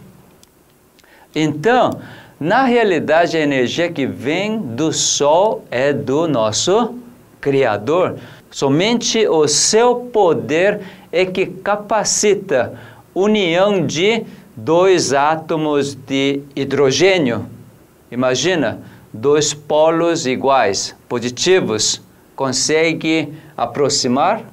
Então, 1.35 1.99
na 2.39 2.63
realidade, 2.63 3.37
a 3.37 3.41
energia 3.41 3.91
que 3.91 4.05
vem 4.05 4.59
do 4.59 4.91
Sol 4.91 5.65
é 5.71 5.91
do 5.91 6.27
nosso 6.27 6.95
Criador. 7.39 8.17
Somente 8.51 9.27
o 9.27 9.47
seu 9.47 9.95
poder 9.95 10.81
é 11.11 11.25
que 11.25 11.45
capacita 11.45 12.73
união 13.13 13.85
de 13.85 14.23
dois 14.55 15.13
átomos 15.13 15.95
de 15.95 16.41
hidrogênio. 16.55 17.45
Imagina, 18.11 18.81
dois 19.11 19.53
polos 19.53 20.25
iguais, 20.25 20.95
positivos, 21.07 22.01
consegue 22.35 23.33
aproximar? 23.55 24.43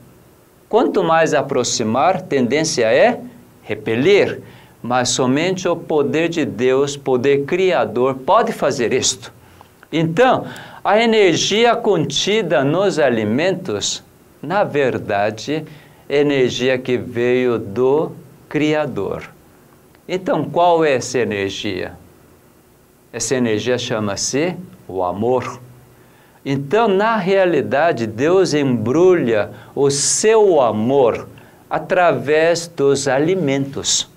Quanto 0.69 1.03
mais 1.03 1.35
aproximar, 1.35 2.23
tendência 2.23 2.87
é 2.87 3.21
repelir, 3.63 4.41
mas 4.83 5.11
somente 5.11 5.69
o 5.69 5.77
poder 5.77 6.29
de 6.29 6.45
Deus, 6.45 6.97
poder 6.97 7.45
criador, 7.45 8.15
pode 8.15 8.53
fazer 8.53 8.93
isto. 8.93 9.33
Então, 9.93 10.45
a 10.85 11.03
energia 11.03 11.75
contida 11.75 12.65
nos 12.65 12.99
alimentos, 12.99 14.03
na 14.41 14.65
verdade, 14.65 15.65
é 16.09 16.21
energia 16.21 16.79
que 16.79 16.97
veio 16.97 17.59
do 17.59 18.13
Criador. 18.51 19.31
Então, 20.09 20.45
qual 20.51 20.85
é 20.85 20.95
essa 20.95 21.21
energia? 21.21 21.93
Essa 23.13 23.37
energia 23.37 23.79
chama-se 23.79 24.57
o 24.89 25.05
amor. 25.05 25.61
Então, 26.45 26.89
na 26.89 27.17
realidade, 27.17 28.09
Deus 28.09 28.53
embrulha 28.53 29.53
o 29.73 29.89
seu 29.89 30.61
amor 30.61 31.29
através 31.71 32.67
dos 32.67 33.07
alimentos. 33.07 34.11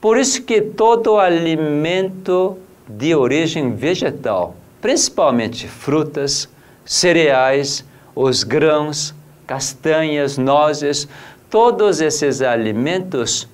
Por 0.00 0.16
isso 0.16 0.42
que 0.42 0.62
todo 0.62 1.18
alimento 1.18 2.56
de 2.88 3.14
origem 3.14 3.74
vegetal, 3.74 4.56
principalmente 4.80 5.68
frutas, 5.68 6.48
cereais, 6.86 7.84
os 8.14 8.42
grãos, 8.42 9.14
castanhas, 9.46 10.38
nozes, 10.38 11.06
todos 11.50 12.00
esses 12.00 12.42
alimentos 12.42 13.48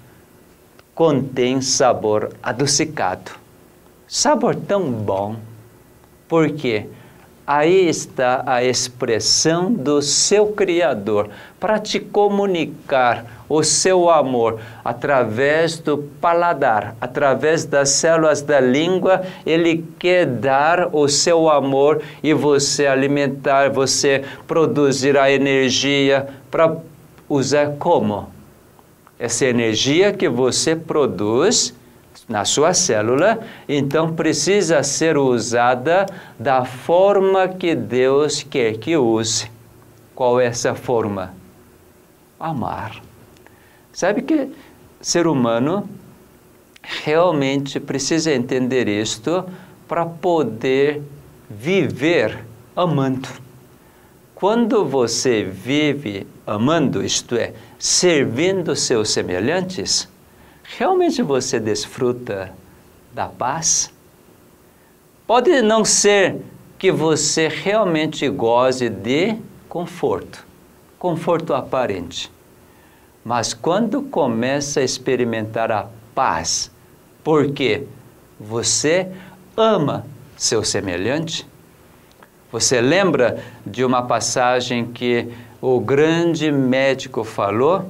contêm 0.95 1.61
sabor 1.61 2.31
adocicado. 2.43 3.33
Sabor 4.07 4.55
tão 4.55 4.91
bom, 4.91 5.37
porque 6.29 6.87
aí 7.47 7.89
está 7.89 8.43
a 8.47 8.63
expressão 8.63 9.73
do 9.73 10.03
seu 10.03 10.49
Criador 10.49 11.31
para 11.59 11.79
te 11.79 11.99
comunicar 11.99 13.25
o 13.49 13.63
seu 13.63 14.09
amor 14.09 14.61
através 14.83 15.79
do 15.79 15.99
paladar, 15.99 16.97
através 17.01 17.65
das 17.65 17.91
células 17.91 18.41
da 18.41 18.61
língua, 18.61 19.23
ele 19.45 19.85
quer 19.99 20.25
dar 20.25 20.89
o 20.95 21.07
seu 21.07 21.51
amor 21.51 22.01
e 22.23 22.33
você 22.33 22.87
alimentar, 22.87 23.71
você 23.71 24.25
produzir 24.47 25.19
a 25.19 25.31
energia 25.31 26.29
para 26.51 26.77
usar 27.33 27.77
como? 27.79 28.29
Essa 29.19 29.47
energia 29.47 30.13
que 30.13 30.29
você 30.29 30.75
produz 30.77 31.75
na 32.29 32.45
sua 32.45 32.75
célula, 32.75 33.41
então 33.69 34.15
precisa 34.15 34.83
ser 34.83 35.17
usada 35.17 36.07
da 36.39 36.65
forma 36.65 37.49
que 37.49 37.75
Deus 37.75 38.43
quer 38.43 38.77
que 38.79 38.97
use. 38.97 39.51
Qual 40.15 40.41
é 40.41 40.47
essa 40.47 40.75
forma? 40.75 41.35
Amar. 42.39 43.01
Sabe 43.93 44.23
que 44.23 44.49
ser 45.01 45.27
humano 45.27 45.89
realmente 46.83 47.79
precisa 47.79 48.33
entender 48.33 48.89
isto 48.89 49.45
para 49.89 50.05
poder 50.05 51.03
viver 51.49 52.45
amando. 52.75 53.42
Quando 54.43 54.85
você 54.85 55.45
vive 55.45 56.27
amando, 56.45 57.01
isto 57.05 57.37
é, 57.37 57.53
servindo 57.79 58.75
seus 58.75 59.11
semelhantes, 59.11 60.09
realmente 60.65 61.23
você 61.23 61.61
desfruta 61.61 62.53
da 63.15 63.29
paz? 63.29 63.95
Pode 65.29 65.63
não 65.63 65.85
ser 65.85 66.39
que 66.77 66.91
você 66.91 67.47
realmente 67.47 68.29
goze 68.29 68.89
de 68.89 69.37
conforto, 69.69 70.45
conforto 70.99 71.55
aparente. 71.55 72.29
Mas 73.25 73.55
quando 73.55 74.03
começa 74.03 74.81
a 74.81 74.85
experimentar 74.85 75.71
a 75.71 75.87
paz, 76.17 76.69
porque 77.23 77.87
você 78.41 79.09
ama 79.57 80.05
seu 80.37 80.65
semelhante, 80.65 81.47
você 82.53 82.83
lembra 82.83 83.43
de 83.65 83.83
uma 83.83 84.03
passagem 84.03 84.85
que 84.85 85.27
o 85.59 85.81
grande 85.81 86.53
médico 86.53 87.25
falou? 87.25 87.89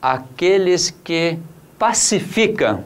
Aqueles 0.00 0.90
que 0.90 1.38
pacificam. 1.78 2.82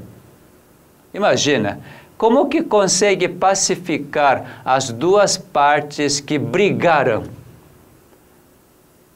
Imagina, 1.14 1.78
como 2.18 2.48
que 2.48 2.60
consegue 2.60 3.28
pacificar 3.28 4.62
as 4.64 4.90
duas 4.90 5.36
partes 5.38 6.18
que 6.18 6.40
brigaram? 6.40 7.22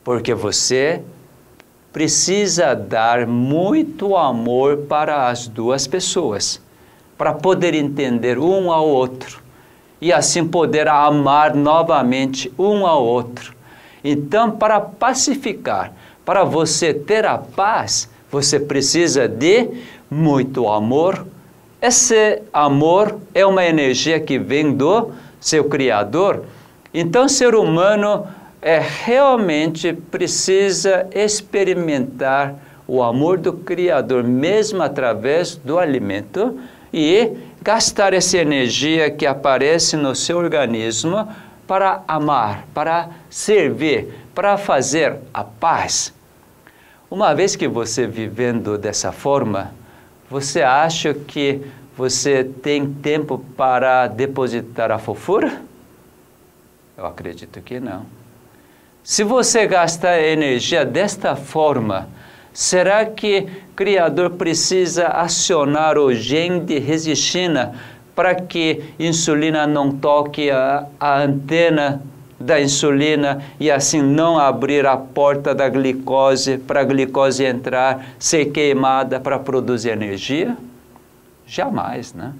Porque 0.05 0.33
você 0.33 1.03
precisa 1.93 2.73
dar 2.73 3.27
muito 3.27 4.17
amor 4.17 4.85
para 4.89 5.29
as 5.29 5.49
duas 5.49 5.89
pessoas, 5.89 6.61
para 7.17 7.33
poder 7.33 7.75
entender 7.75 8.39
um 8.39 8.71
ao 8.71 8.87
outro 8.87 9.48
e 10.01 10.13
assim 10.13 10.47
poder 10.47 10.89
amar 10.89 11.55
novamente 11.55 12.53
um 12.59 12.87
ao 12.87 13.05
outro. 13.05 13.55
Então, 14.03 14.51
para 14.51 14.81
pacificar, 14.81 15.93
para 16.25 16.45
você 16.45 16.95
ter 16.95 17.27
a 17.27 17.39
paz, 17.39 18.09
você 18.31 18.61
precisa 18.61 19.27
de 19.27 19.69
muito 20.11 20.69
amor. 20.69 21.27
Esse 21.81 22.43
amor 22.53 23.19
é 23.35 23.45
uma 23.45 23.65
energia 23.65 24.21
que 24.21 24.39
vem 24.39 24.73
do 24.73 25.11
seu 25.41 25.65
Criador. 25.65 26.45
Então, 26.93 27.25
o 27.25 27.29
ser 27.29 27.55
humano 27.55 28.27
é 28.61 28.81
realmente 28.81 29.93
precisa 29.93 31.07
experimentar 31.15 32.55
o 32.87 33.03
amor 33.03 33.39
do 33.39 33.53
Criador, 33.53 34.25
mesmo 34.25 34.83
através 34.83 35.57
do 35.57 35.79
alimento, 35.79 36.59
e 36.93 37.33
gastar 37.61 38.15
essa 38.15 38.39
energia 38.39 39.11
que 39.11 39.27
aparece 39.27 39.97
no 39.97 40.15
seu 40.15 40.39
organismo 40.39 41.29
para 41.67 42.03
amar, 42.09 42.67
para 42.73 43.11
servir, 43.29 44.09
para 44.35 44.57
fazer 44.57 45.17
a 45.33 45.45
paz. 45.45 46.13
Uma 47.11 47.35
vez 47.35 47.57
que 47.57 47.69
você 47.69 48.07
vivendo 48.07 48.79
dessa 48.79 49.13
forma, 49.13 49.73
você 50.31 50.63
acha 50.63 51.13
que 51.15 51.63
você 51.97 52.45
tem 52.45 52.93
tempo 52.93 53.39
para 53.57 54.07
depositar 54.07 54.91
a 54.91 54.99
fofura? 54.99 55.61
Eu 56.97 57.07
acredito 57.07 57.61
que 57.61 57.81
não. 57.81 58.07
Se 59.03 59.25
você 59.25 59.67
gasta 59.67 60.21
energia 60.21 60.85
desta 60.85 61.35
forma, 61.35 62.09
será 62.59 63.07
que 63.07 63.47
Criador 63.77 64.31
precisa 64.31 65.07
acionar 65.07 65.97
o 65.97 66.13
gene 66.13 66.59
de 66.59 66.81
resistina 66.81 67.73
para 68.17 68.35
que 68.35 68.83
insulina 68.99 69.65
não 69.65 69.93
toque 69.93 70.51
a, 70.51 70.85
a 70.99 71.23
antena 71.23 72.03
da 72.41 72.61
insulina 72.61 73.41
e 73.61 73.71
assim 73.71 74.03
não 74.03 74.41
abrir 74.41 74.87
a 74.87 74.97
porta 74.97 75.55
da 75.55 75.69
glicose 75.69 76.59
para 76.59 76.81
a 76.81 76.85
glicose 76.85 77.45
entrar, 77.45 78.09
ser 78.19 78.47
queimada 78.47 79.21
para 79.21 79.39
produzir 79.39 79.91
energia? 79.91 80.57
Jamais, 81.47 82.13
né? 82.13 82.33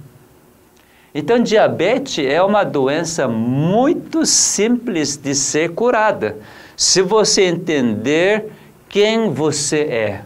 Então, 1.15 1.41
diabetes 1.41 2.27
é 2.27 2.43
uma 2.43 2.65
doença 2.65 3.29
muito 3.29 4.27
simples 4.27 5.17
de 5.17 5.33
ser 5.33 5.75
curada. 5.75 6.37
Se 6.77 7.03
você 7.03 7.45
entender 7.45 8.58
quem 8.89 9.31
você 9.31 9.81
é, 9.81 10.23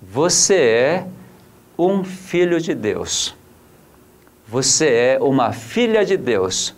você 0.00 0.54
é 0.54 1.06
um 1.78 2.02
filho 2.02 2.60
de 2.60 2.74
Deus. 2.74 3.34
Você 4.48 4.86
é 4.88 5.18
uma 5.20 5.52
filha 5.52 6.04
de 6.04 6.16
Deus 6.16 6.74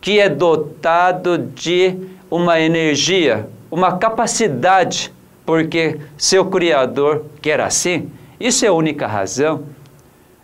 que 0.00 0.20
é 0.20 0.28
dotado 0.28 1.38
de 1.38 1.96
uma 2.30 2.60
energia, 2.60 3.48
uma 3.70 3.96
capacidade, 3.96 5.12
porque 5.46 5.98
seu 6.16 6.44
Criador 6.44 7.24
quer 7.40 7.58
assim. 7.60 8.10
Isso 8.38 8.64
é 8.66 8.68
a 8.68 8.72
única 8.72 9.06
razão. 9.06 9.64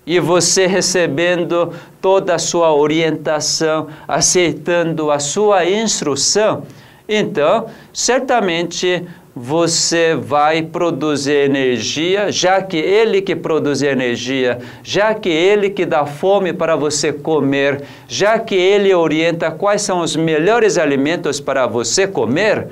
E 0.07 0.18
você 0.18 0.66
recebendo 0.66 1.74
toda 2.01 2.34
a 2.34 2.38
sua 2.38 2.74
orientação, 2.74 3.88
aceitando 4.09 5.11
a 5.11 5.18
sua 5.18 5.66
instrução, 5.66 6.64
então, 7.13 7.67
certamente 7.93 9.05
você 9.35 10.15
vai 10.15 10.63
produzir 10.63 11.33
energia, 11.33 12.31
já 12.31 12.63
que 12.63 12.77
ele 12.77 13.21
que 13.21 13.35
produz 13.35 13.83
energia, 13.83 14.61
já 14.85 15.13
que 15.13 15.29
ele 15.29 15.71
que 15.71 15.85
dá 15.85 16.07
fome 16.07 16.53
para 16.53 16.77
você 16.77 17.13
comer, 17.13 17.83
já 18.07 18.39
que 18.39 18.55
ele 18.55 18.95
orienta 18.95 19.51
quais 19.51 19.83
são 19.83 20.01
os 20.01 20.15
melhores 20.15 20.79
alimentos 20.79 21.41
para 21.41 21.67
você 21.67 22.07
comer, 22.07 22.69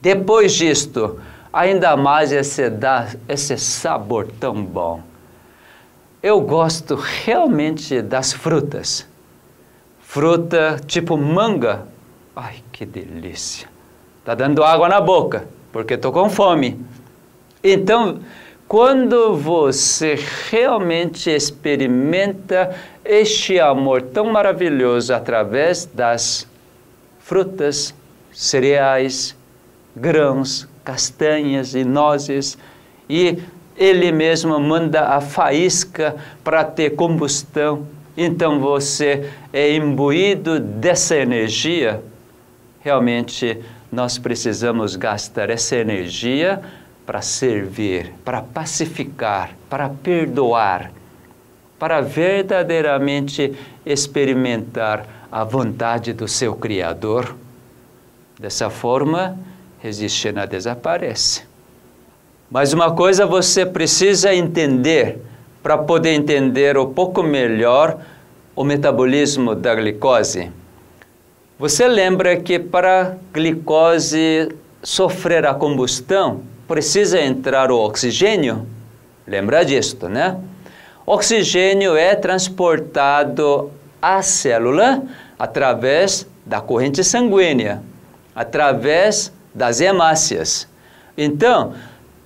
depois 0.00 0.52
disto, 0.52 1.18
ainda 1.52 1.96
mais 1.96 2.30
esse, 2.30 2.62
esse 3.28 3.58
sabor 3.58 4.28
tão 4.38 4.62
bom. 4.62 5.00
Eu 6.22 6.40
gosto 6.40 6.94
realmente 6.94 8.00
das 8.02 8.32
frutas. 8.32 9.08
Fruta 10.00 10.80
tipo 10.86 11.16
manga. 11.16 11.89
Ai, 12.42 12.62
que 12.72 12.86
delícia! 12.86 13.68
Está 14.20 14.34
dando 14.34 14.64
água 14.64 14.88
na 14.88 14.98
boca, 14.98 15.46
porque 15.70 15.92
estou 15.92 16.10
com 16.10 16.30
fome. 16.30 16.80
Então, 17.62 18.20
quando 18.66 19.36
você 19.36 20.18
realmente 20.48 21.28
experimenta 21.28 22.74
este 23.04 23.60
amor 23.60 24.00
tão 24.00 24.32
maravilhoso 24.32 25.12
através 25.12 25.84
das 25.84 26.48
frutas, 27.18 27.94
cereais, 28.32 29.36
grãos, 29.94 30.66
castanhas 30.82 31.74
e 31.74 31.84
nozes, 31.84 32.56
e 33.06 33.38
ele 33.76 34.10
mesmo 34.10 34.58
manda 34.58 35.08
a 35.08 35.20
faísca 35.20 36.16
para 36.42 36.64
ter 36.64 36.96
combustão, 36.96 37.86
então 38.16 38.58
você 38.58 39.30
é 39.52 39.74
imbuído 39.76 40.58
dessa 40.58 41.16
energia, 41.16 42.02
realmente 42.80 43.58
nós 43.90 44.18
precisamos 44.18 44.96
gastar 44.96 45.50
essa 45.50 45.76
energia 45.76 46.60
para 47.04 47.22
servir, 47.22 48.12
para 48.24 48.40
pacificar, 48.42 49.50
para 49.68 49.88
perdoar, 49.88 50.92
para 51.78 52.00
verdadeiramente 52.00 53.56
experimentar 53.84 55.06
a 55.30 55.44
vontade 55.44 56.12
do 56.12 56.28
seu 56.28 56.54
Criador. 56.54 57.34
Dessa 58.38 58.70
forma, 58.70 59.36
resistir 59.80 60.32
desaparece. 60.46 61.42
Mas 62.50 62.72
uma 62.72 62.92
coisa 62.92 63.26
você 63.26 63.64
precisa 63.64 64.34
entender 64.34 65.18
para 65.62 65.76
poder 65.76 66.14
entender 66.14 66.76
um 66.78 66.92
pouco 66.92 67.22
melhor 67.22 67.98
o 68.56 68.64
metabolismo 68.64 69.54
da 69.54 69.74
glicose. 69.74 70.50
Você 71.60 71.86
lembra 71.86 72.38
que 72.38 72.58
para 72.58 73.02
a 73.02 73.14
glicose 73.34 74.48
sofrer 74.82 75.44
a 75.44 75.52
combustão, 75.52 76.40
precisa 76.66 77.20
entrar 77.20 77.70
o 77.70 77.78
oxigênio? 77.78 78.66
Lembra 79.26 79.62
disso, 79.62 80.08
né? 80.08 80.38
oxigênio 81.04 81.94
é 81.98 82.14
transportado 82.14 83.70
à 84.00 84.22
célula 84.22 85.02
através 85.38 86.26
da 86.46 86.62
corrente 86.62 87.04
sanguínea, 87.04 87.82
através 88.34 89.30
das 89.54 89.82
hemácias. 89.82 90.66
Então, 91.14 91.74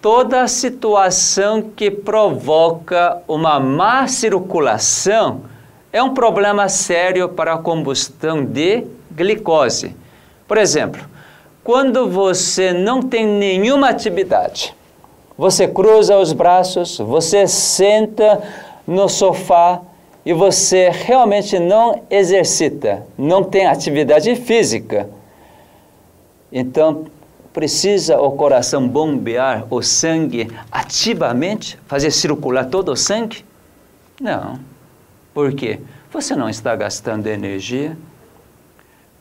toda 0.01 0.47
situação 0.47 1.61
que 1.75 1.91
provoca 1.91 3.21
uma 3.27 3.59
má 3.59 4.07
circulação 4.07 5.41
é 5.93 6.01
um 6.01 6.15
problema 6.15 6.69
sério 6.69 7.29
para 7.29 7.55
a 7.55 7.59
combustão 7.59 8.45
de 8.45 8.87
glicose. 9.15 9.95
Por 10.47 10.59
exemplo, 10.59 11.05
quando 11.63 12.09
você 12.09 12.73
não 12.73 13.01
tem 13.01 13.27
nenhuma 13.27 13.89
atividade, 13.89 14.75
Você 15.37 15.67
cruza 15.67 16.17
os 16.17 16.33
braços, 16.33 16.99
você 16.99 17.47
senta 17.49 18.41
no 18.87 19.09
sofá 19.09 19.81
e 20.25 20.33
você 20.33 20.91
realmente 20.91 21.59
não 21.59 22.03
exercita, 22.09 23.05
não 23.19 23.43
tem 23.43 23.67
atividade 23.67 24.35
física. 24.37 25.11
Então, 26.53 27.07
precisa 27.53 28.21
o 28.21 28.31
coração 28.33 28.87
bombear 28.87 29.67
o 29.71 29.83
sangue 29.83 30.51
ativamente, 30.71 31.79
fazer 31.87 32.13
circular 32.13 32.67
todo 32.67 32.93
o 32.93 32.97
sangue? 32.97 33.45
Não. 34.21 34.61
Por 35.33 35.53
quê? 35.53 35.81
Você 36.13 36.37
não 36.37 36.49
está 36.49 36.77
gastando 36.77 37.27
energia. 37.27 37.97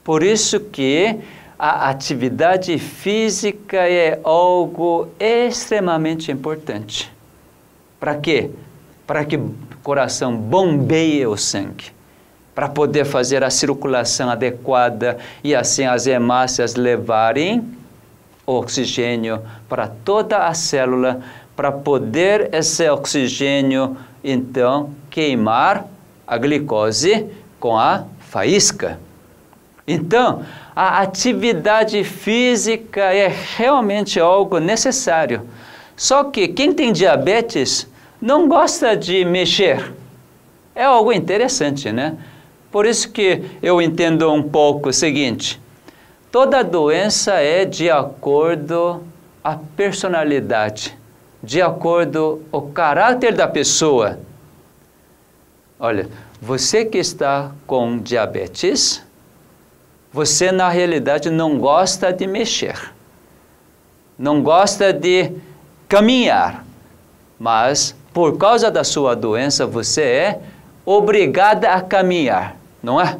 Por 0.04 0.22
isso 0.22 0.60
que 0.60 1.18
a 1.58 1.90
atividade 1.90 2.78
física 2.78 3.78
é 3.88 4.20
algo 4.24 5.08
extremamente 5.20 6.32
importante. 6.32 7.12
Para 8.00 8.16
quê? 8.16 8.50
Para 9.08 9.24
que 9.24 9.38
o 9.38 9.56
coração 9.82 10.36
bombeie 10.36 11.26
o 11.26 11.38
sangue, 11.38 11.86
para 12.54 12.68
poder 12.68 13.06
fazer 13.06 13.44
a 13.44 13.50
circulação 13.50 14.30
adequada 14.30 15.18
e 15.42 15.56
assim 15.56 15.86
as 15.86 16.06
hemácias 16.06 16.76
levarem 16.76 17.64
oxigênio 18.46 19.42
para 19.70 19.88
toda 19.88 20.48
a 20.48 20.54
célula, 20.54 21.22
para 21.56 21.72
poder 21.72 22.54
esse 22.54 22.90
oxigênio 22.90 23.96
então 24.22 24.90
queimar 25.10 25.86
a 26.28 26.38
glicose 26.38 27.26
com 27.58 27.78
a 27.78 28.04
faísca. 28.20 29.00
Então, 29.88 30.46
a 30.76 31.00
atividade 31.02 32.04
física 32.04 33.02
é 33.02 33.28
realmente 33.58 34.20
algo 34.20 34.60
necessário. 34.60 35.48
Só 35.96 36.24
que 36.24 36.48
quem 36.48 36.74
tem 36.74 36.94
diabetes 36.94 37.88
não 38.22 38.48
gosta 38.48 38.96
de 38.96 39.26
mexer. 39.26 39.94
É 40.74 40.86
algo 40.86 41.12
interessante, 41.12 41.92
né? 41.92 42.18
Por 42.72 42.86
isso 42.86 43.12
que 43.12 43.44
eu 43.62 43.82
entendo 43.82 44.32
um 44.32 44.42
pouco 44.42 44.90
o 44.90 44.94
seguinte: 44.94 45.62
toda 46.32 46.64
doença 46.64 47.34
é 47.34 47.66
de 47.66 47.90
acordo 47.90 49.04
a 49.44 49.58
personalidade, 49.76 50.98
de 51.44 51.62
acordo 51.62 52.42
o 52.52 52.62
caráter 52.62 53.36
da 53.36 53.48
pessoa. 53.48 54.18
Olha, 55.78 56.08
você 56.42 56.86
que 56.86 56.98
está 56.98 57.52
com 57.68 58.00
diabetes, 58.00 59.04
você 60.14 60.52
na 60.52 60.70
realidade 60.70 61.32
não 61.32 61.58
gosta 61.58 62.14
de 62.14 62.28
mexer, 62.28 62.94
não 64.18 64.44
gosta 64.44 64.94
de 64.94 65.32
caminhar, 65.90 66.64
mas 67.40 67.96
por 68.14 68.38
causa 68.38 68.70
da 68.70 68.84
sua 68.84 69.16
doença 69.16 69.66
você 69.66 70.04
é 70.04 70.40
obrigada 70.86 71.72
a 71.72 71.82
caminhar, 71.82 72.56
não 72.82 73.02
é? 73.02 73.18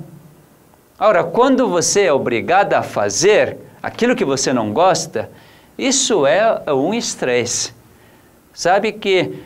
Ora, 1.00 1.24
quando 1.24 1.68
você 1.68 2.04
é 2.04 2.14
obrigada 2.14 2.78
a 2.78 2.84
fazer 2.84 3.58
aquilo 3.82 4.16
que 4.16 4.24
você 4.24 4.54
não 4.54 4.72
gosta, 4.72 5.32
isso 5.76 6.28
é 6.28 6.72
um 6.72 6.94
estresse. 6.94 7.74
Sabe 8.54 8.92
que 8.92 9.44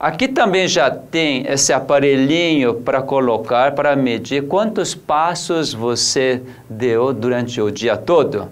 Aqui 0.00 0.28
também 0.28 0.68
já 0.68 0.88
tem 0.90 1.44
esse 1.48 1.72
aparelhinho 1.72 2.74
para 2.74 3.02
colocar, 3.02 3.72
para 3.72 3.96
medir 3.96 4.46
quantos 4.46 4.94
passos 4.94 5.74
você 5.74 6.40
deu 6.70 7.12
durante 7.12 7.60
o 7.60 7.68
dia 7.68 7.96
todo. 7.96 8.48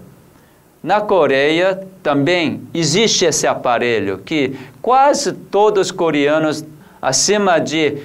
Na 0.83 0.99
Coreia 0.99 1.87
também 2.03 2.63
existe 2.73 3.23
esse 3.23 3.47
aparelho 3.47 4.17
que 4.17 4.57
quase 4.81 5.31
todos 5.31 5.87
os 5.87 5.91
coreanos 5.91 6.65
acima 7.01 7.59
de 7.59 7.97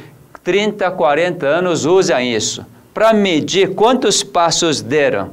30, 0.44 0.88
40 0.92 1.44
anos 1.44 1.84
usam 1.84 2.20
isso 2.20 2.64
para 2.94 3.12
medir 3.12 3.74
quantos 3.74 4.22
passos 4.22 4.80
deram. 4.80 5.30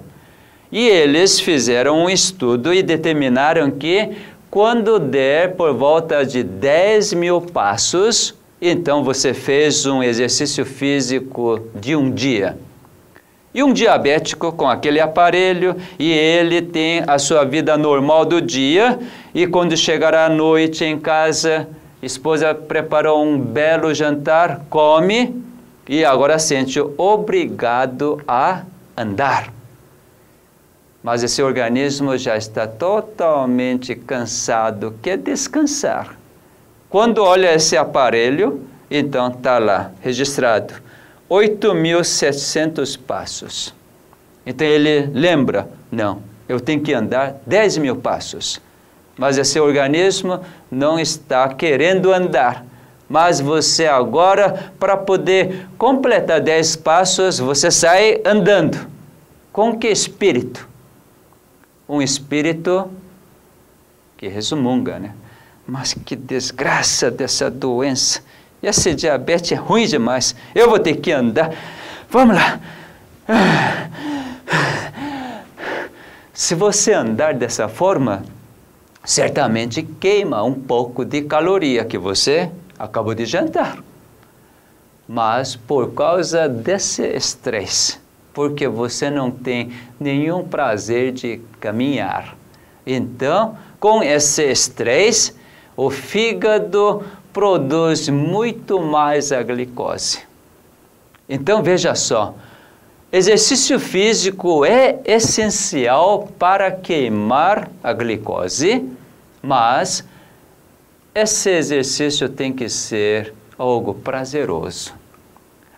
E 0.72 0.88
eles 0.88 1.40
fizeram 1.40 2.06
um 2.06 2.10
estudo 2.10 2.74
e 2.74 2.82
determinaram 2.82 3.70
que 3.70 4.16
quando 4.50 4.98
der 4.98 5.56
por 5.56 5.74
volta 5.74 6.26
de 6.26 6.44
10 6.44 7.14
mil 7.14 7.42
passos, 7.42 8.34
então 8.62 9.04
você 9.04 9.34
fez 9.34 9.86
um 9.86 10.02
exercício 10.02 10.66
físico 10.66 11.62
de 11.76 11.96
um 11.96 12.10
dia. 12.10 12.58
E 13.54 13.64
um 13.64 13.74
diabético 13.74 14.52
com 14.52 14.68
aquele 14.68 15.00
aparelho, 15.00 15.76
e 15.98 16.12
ele 16.12 16.62
tem 16.62 17.04
a 17.06 17.18
sua 17.18 17.44
vida 17.44 17.78
normal 17.78 18.26
do 18.26 18.42
dia, 18.42 19.00
e 19.34 19.46
quando 19.48 19.78
chegar 19.78 20.14
à 20.14 20.30
noite 20.30 20.84
em 20.84 21.00
casa, 21.00 21.68
esposa 22.02 22.54
preparou 22.54 23.24
um 23.24 23.40
belo 23.40 23.94
jantar, 23.94 24.66
come, 24.70 25.44
e 25.88 26.04
agora 26.06 26.38
sente 26.38 26.80
obrigado 26.98 28.22
a 28.28 28.64
andar 28.96 29.59
mas 31.04 31.24
esse 31.24 31.42
organismo 31.42 32.18
já 32.18 32.36
está 32.36 32.68
totalmente 32.68 33.96
cansado, 33.96 34.96
quer 35.02 35.18
descansar. 35.18 36.18
Quando 36.90 37.24
olha 37.24 37.54
esse 37.54 37.78
aparelho, 37.78 38.62
então 38.90 39.30
está 39.30 39.60
lá, 39.60 39.92
registrado, 40.02 40.74
8.700 41.30 43.00
passos. 43.00 43.74
Então 44.46 44.66
ele 44.66 45.10
lembra, 45.14 45.70
não, 45.92 46.22
eu 46.48 46.60
tenho 46.60 46.82
que 46.82 46.94
andar 46.94 47.36
10 47.46 47.78
mil 47.78 47.96
passos. 47.96 48.60
Mas 49.18 49.38
esse 49.38 49.60
organismo 49.60 50.40
não 50.72 51.00
está 51.00 51.48
querendo 51.50 52.12
andar. 52.12 52.66
Mas 53.08 53.42
você 53.42 53.86
agora, 53.86 54.72
para 54.80 54.96
poder 54.96 55.68
completar 55.78 56.40
10 56.40 56.78
passos, 56.78 57.38
você 57.38 57.70
sai 57.70 58.22
andando. 58.26 58.88
Com 59.52 59.78
que 59.78 59.88
espírito? 59.88 60.69
Um 61.90 62.02
espírito 62.04 62.90
que 64.16 64.28
resumunga, 64.28 65.00
né? 65.00 65.16
Mas 65.66 65.94
que 65.94 66.16
desgraça 66.16 67.10
dessa 67.10 67.50
doença. 67.50 68.22
E 68.62 68.68
esse 68.68 68.94
diabetes 68.94 69.52
é 69.54 69.56
ruim 69.56 69.88
demais. 69.88 70.36
Eu 70.54 70.70
vou 70.70 70.78
ter 70.78 70.98
que 70.98 71.12
andar. 71.12 71.52
Vamos 72.10 72.36
lá. 72.36 72.60
Se 76.34 76.54
você 76.54 76.94
andar 76.94 77.34
dessa 77.34 77.68
forma, 77.68 78.24
certamente 79.04 79.82
queima 79.82 80.44
um 80.44 80.54
pouco 80.54 81.04
de 81.04 81.24
caloria 81.24 81.84
que 81.86 81.98
você 81.98 82.52
acabou 82.78 83.16
de 83.16 83.26
jantar. 83.26 83.80
Mas 85.08 85.56
por 85.56 85.94
causa 85.94 86.48
desse 86.48 87.04
estresse, 87.04 87.98
porque 88.34 88.68
você 88.68 89.10
não 89.10 89.32
tem 89.32 89.72
nenhum 90.00 90.44
prazer 90.44 91.12
de 91.12 91.42
caminhar. 91.60 92.36
Então, 92.86 93.58
com 93.80 94.02
esse 94.02 94.44
estresse, 94.44 95.34
o 95.76 95.90
fígado 95.90 97.04
produz 97.32 98.10
muito 98.10 98.80
mais 98.82 99.32
a 99.32 99.42
glicose. 99.42 100.20
Então, 101.28 101.62
veja 101.62 101.94
só, 101.96 102.36
exercício 103.12 103.80
físico 103.80 104.66
é 104.66 105.00
essencial 105.06 106.28
para 106.40 106.72
queimar 106.72 107.70
a 107.84 107.94
glicose, 107.94 108.90
mas 109.42 110.04
esse 111.14 111.50
exercício 111.50 112.28
tem 112.30 112.52
que 112.52 112.68
ser 112.68 113.34
algo 113.58 113.94
prazeroso. 113.94 114.94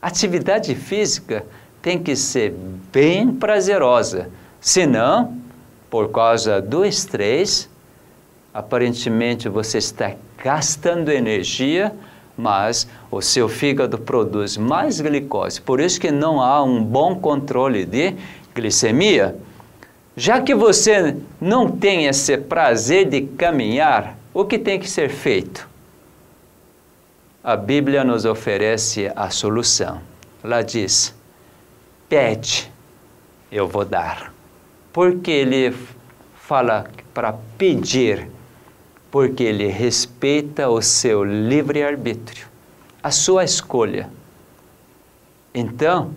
Atividade 0.01 0.73
física 0.73 1.45
tem 1.81 1.97
que 1.97 2.15
ser 2.15 2.53
bem 2.91 3.33
prazerosa. 3.33 4.29
Senão, 4.59 5.35
por 5.89 6.11
causa 6.11 6.61
do 6.61 6.85
estresse, 6.85 7.67
aparentemente 8.53 9.49
você 9.49 9.79
está 9.79 10.13
gastando 10.43 11.09
energia, 11.09 11.93
mas 12.37 12.87
o 13.09 13.21
seu 13.21 13.49
fígado 13.49 13.97
produz 13.97 14.57
mais 14.57 15.01
glicose. 15.01 15.61
Por 15.61 15.79
isso 15.79 15.99
que 15.99 16.11
não 16.11 16.41
há 16.41 16.63
um 16.63 16.83
bom 16.83 17.15
controle 17.15 17.85
de 17.85 18.15
glicemia. 18.53 19.35
Já 20.15 20.41
que 20.41 20.53
você 20.53 21.17
não 21.39 21.69
tem 21.69 22.05
esse 22.05 22.37
prazer 22.37 23.09
de 23.09 23.21
caminhar, 23.21 24.17
o 24.33 24.45
que 24.45 24.57
tem 24.59 24.79
que 24.79 24.89
ser 24.89 25.09
feito? 25.09 25.69
A 27.43 27.55
Bíblia 27.55 28.03
nos 28.03 28.23
oferece 28.25 29.11
a 29.15 29.29
solução. 29.29 29.99
Ela 30.43 30.61
diz: 30.61 31.13
pede, 32.11 32.69
eu 33.49 33.69
vou 33.69 33.85
dar. 33.85 34.33
Porque 34.91 35.31
ele 35.31 35.73
fala 36.35 36.91
para 37.13 37.31
pedir, 37.57 38.29
porque 39.09 39.43
ele 39.43 39.67
respeita 39.67 40.67
o 40.67 40.81
seu 40.81 41.23
livre-arbítrio, 41.23 42.47
a 43.01 43.11
sua 43.11 43.45
escolha. 43.45 44.09
Então, 45.55 46.13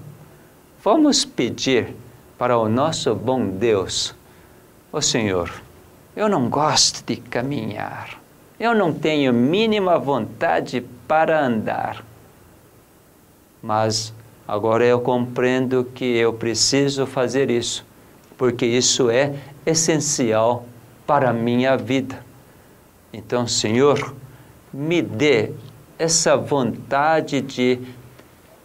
vamos 0.83 1.25
pedir 1.25 1.95
para 2.37 2.59
o 2.59 2.69
nosso 2.69 3.15
bom 3.15 3.47
Deus, 3.47 4.17
oh 4.91 5.01
Senhor, 5.01 5.63
eu 6.17 6.29
não 6.29 6.49
gosto 6.49 7.05
de 7.07 7.17
caminhar, 7.19 8.19
Eu 8.59 8.75
não 8.75 8.93
tenho 8.93 9.33
mínima 9.33 9.99
vontade 9.99 10.81
para 11.07 11.45
andar. 11.45 12.05
Mas 13.61 14.13
agora 14.47 14.85
eu 14.85 15.01
compreendo 15.01 15.85
que 15.95 16.05
eu 16.05 16.33
preciso 16.33 17.07
fazer 17.07 17.51
isso, 17.51 17.85
porque 18.37 18.67
isso 18.67 19.11
é 19.11 19.35
essencial 19.65 20.67
para 21.07 21.31
a 21.31 21.33
minha 21.33 21.77
vida. 21.77 22.25
Então, 23.13 23.47
Senhor, 23.47 24.15
me 24.73 25.01
dê 25.01 25.53
essa 25.99 26.37
vontade 26.37 27.41
de 27.41 27.79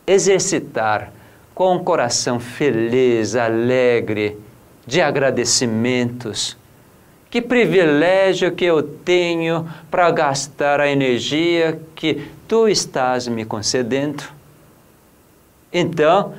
exercitar 0.08 1.14
com 1.54 1.76
um 1.76 1.84
coração 1.84 2.40
feliz, 2.40 3.36
alegre, 3.36 4.38
de 4.88 5.02
agradecimentos. 5.02 6.58
Que 7.30 7.42
privilégio 7.42 8.52
que 8.54 8.66
eu 8.66 8.82
tenho 8.82 9.70
para 9.92 10.10
gastar 10.10 10.80
a 10.80 10.90
energia 10.90 11.80
que 11.94 12.28
tu 12.48 12.68
estás 12.68 13.28
me 13.28 13.46
concedendo. 13.46 14.24
Então, 15.72 16.34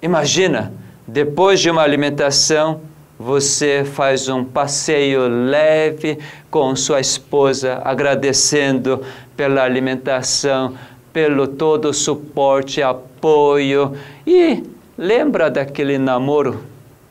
imagina, 0.00 0.72
depois 1.06 1.60
de 1.60 1.68
uma 1.68 1.82
alimentação, 1.82 2.80
você 3.18 3.84
faz 3.84 4.28
um 4.28 4.44
passeio 4.44 5.28
leve 5.28 6.18
com 6.50 6.74
sua 6.74 7.00
esposa, 7.00 7.80
agradecendo 7.84 9.02
pela 9.36 9.62
alimentação, 9.62 10.74
pelo 11.12 11.46
todo 11.46 11.90
o 11.90 11.94
suporte, 11.94 12.82
apoio. 12.82 13.94
E 14.26 14.62
lembra 14.96 15.50
daquele 15.50 15.98
namoro, 15.98 16.62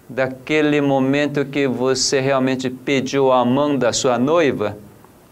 daquele 0.07 0.81
momento 0.81 1.45
que 1.45 1.67
você 1.67 2.19
realmente 2.19 2.69
pediu 2.69 3.31
a 3.31 3.45
mão 3.45 3.77
da 3.77 3.93
sua 3.93 4.17
noiva, 4.17 4.77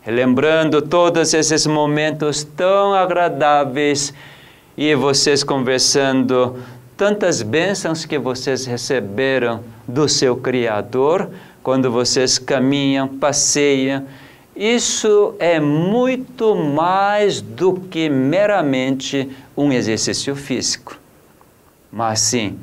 lembrando 0.06 0.82
todos 0.82 1.34
esses 1.34 1.66
momentos 1.68 2.44
tão 2.44 2.94
agradáveis 2.94 4.14
e 4.82 4.96
vocês 4.96 5.44
conversando 5.44 6.56
tantas 6.96 7.42
bênçãos 7.42 8.06
que 8.06 8.18
vocês 8.18 8.66
receberam 8.66 9.62
do 9.86 10.08
seu 10.08 10.38
Criador 10.38 11.32
quando 11.62 11.92
vocês 11.92 12.40
caminham, 12.40 13.06
passeiam. 13.06 14.06
Isso 14.56 15.36
é 15.38 15.60
muito 15.60 16.56
mais 16.56 17.42
do 17.42 17.74
que 17.74 18.08
meramente 18.08 19.30
um 19.58 19.70
exercício 19.74 20.34
físico. 20.34 20.98
Mas 21.92 22.22
sim, 22.22 22.58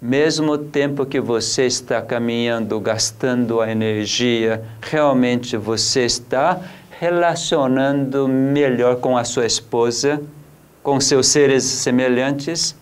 mesmo 0.00 0.56
tempo 0.56 1.04
que 1.04 1.20
você 1.20 1.66
está 1.66 2.00
caminhando, 2.00 2.80
gastando 2.80 3.60
a 3.60 3.70
energia, 3.70 4.64
realmente 4.80 5.54
você 5.54 6.06
está 6.06 6.62
relacionando 6.98 8.26
melhor 8.26 8.96
com 8.96 9.18
a 9.18 9.24
sua 9.24 9.44
esposa, 9.44 10.18
com 10.82 11.00
seus 11.00 11.28
seres 11.28 11.64
semelhantes 11.64 12.76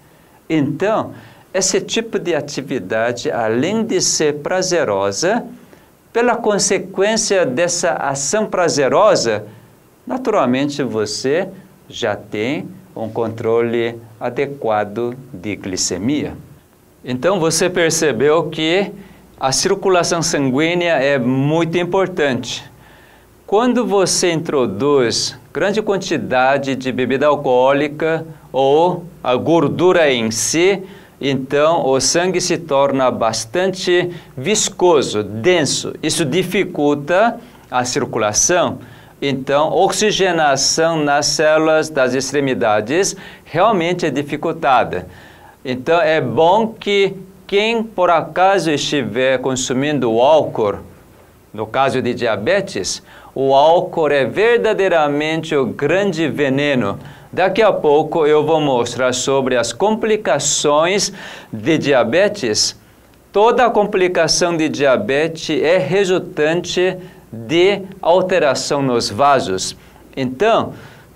então, 0.51 1.15
esse 1.55 1.81
tipo 1.81 2.19
de 2.19 2.35
atividade, 2.35 3.31
além 3.31 3.85
de 3.85 4.01
ser 4.01 4.39
prazerosa, 4.39 5.47
pela 6.13 6.35
consequência 6.35 7.47
dessa 7.47 7.93
ação 7.93 8.47
prazerosa, 8.47 9.47
naturalmente 10.05 10.83
você 10.83 11.49
já 11.89 12.17
tem 12.17 12.69
um 12.97 13.09
controle 13.09 13.97
adequado 14.19 15.17
de 15.33 15.55
glicemia. 15.55 16.35
Então 17.05 17.39
você 17.39 17.71
percebeu 17.71 18.51
que 18.51 18.91
a 19.39 19.53
circulação 19.53 20.21
sanguínea 20.23 20.95
é 20.95 21.17
muito 21.17 21.79
importante. 21.79 22.69
Quando 23.47 23.87
você 23.87 24.33
introduz 24.33 25.39
grande 25.53 25.83
quantidade 25.83 26.77
de 26.77 26.93
bebida 26.93 27.27
alcoólica 27.27 28.25
ou 28.53 29.05
a 29.23 29.35
gordura 29.35 30.11
em 30.11 30.31
si, 30.31 30.83
então 31.21 31.87
o 31.87 32.01
sangue 32.01 32.41
se 32.41 32.57
torna 32.57 33.11
bastante 33.11 34.11
viscoso, 34.37 35.23
denso. 35.23 35.93
Isso 36.03 36.25
dificulta 36.25 37.39
a 37.71 37.85
circulação. 37.85 38.79
Então, 39.21 39.71
oxigenação 39.71 40.97
nas 41.03 41.27
células 41.27 41.91
das 41.91 42.15
extremidades 42.15 43.15
realmente 43.45 44.07
é 44.07 44.11
dificultada. 44.11 45.09
Então, 45.63 46.01
é 46.01 46.21
bom 46.21 46.69
que 46.69 47.15
quem 47.47 47.83
por 47.83 48.09
acaso 48.09 48.71
estiver 48.71 49.39
consumindo 49.39 50.21
álcool, 50.21 50.79
no 51.53 51.67
caso 51.67 52.01
de 52.01 52.15
diabetes, 52.15 53.03
o 53.35 53.55
álcool 53.55 54.11
é 54.11 54.25
verdadeiramente 54.25 55.55
o 55.55 55.67
grande 55.67 56.29
veneno. 56.29 56.99
Daqui 57.33 57.63
a 57.63 57.73
pouco 57.73 58.27
eu 58.27 58.45
vou 58.45 58.61
mostrar 58.61 59.13
sobre 59.13 59.57
as 59.57 59.73
complicações 59.73 61.13
de 61.53 61.79
diabetes. 61.79 62.79
Toda 63.33 63.71
complicação 63.71 64.57
de 64.57 64.69
diabetes 64.69 65.63
é 65.63 65.79
resultante 65.79 66.97
de 67.33 67.83
alteração 68.03 68.83
nos 68.83 69.09
vasos. 69.09 69.77
Então, 70.17 70.73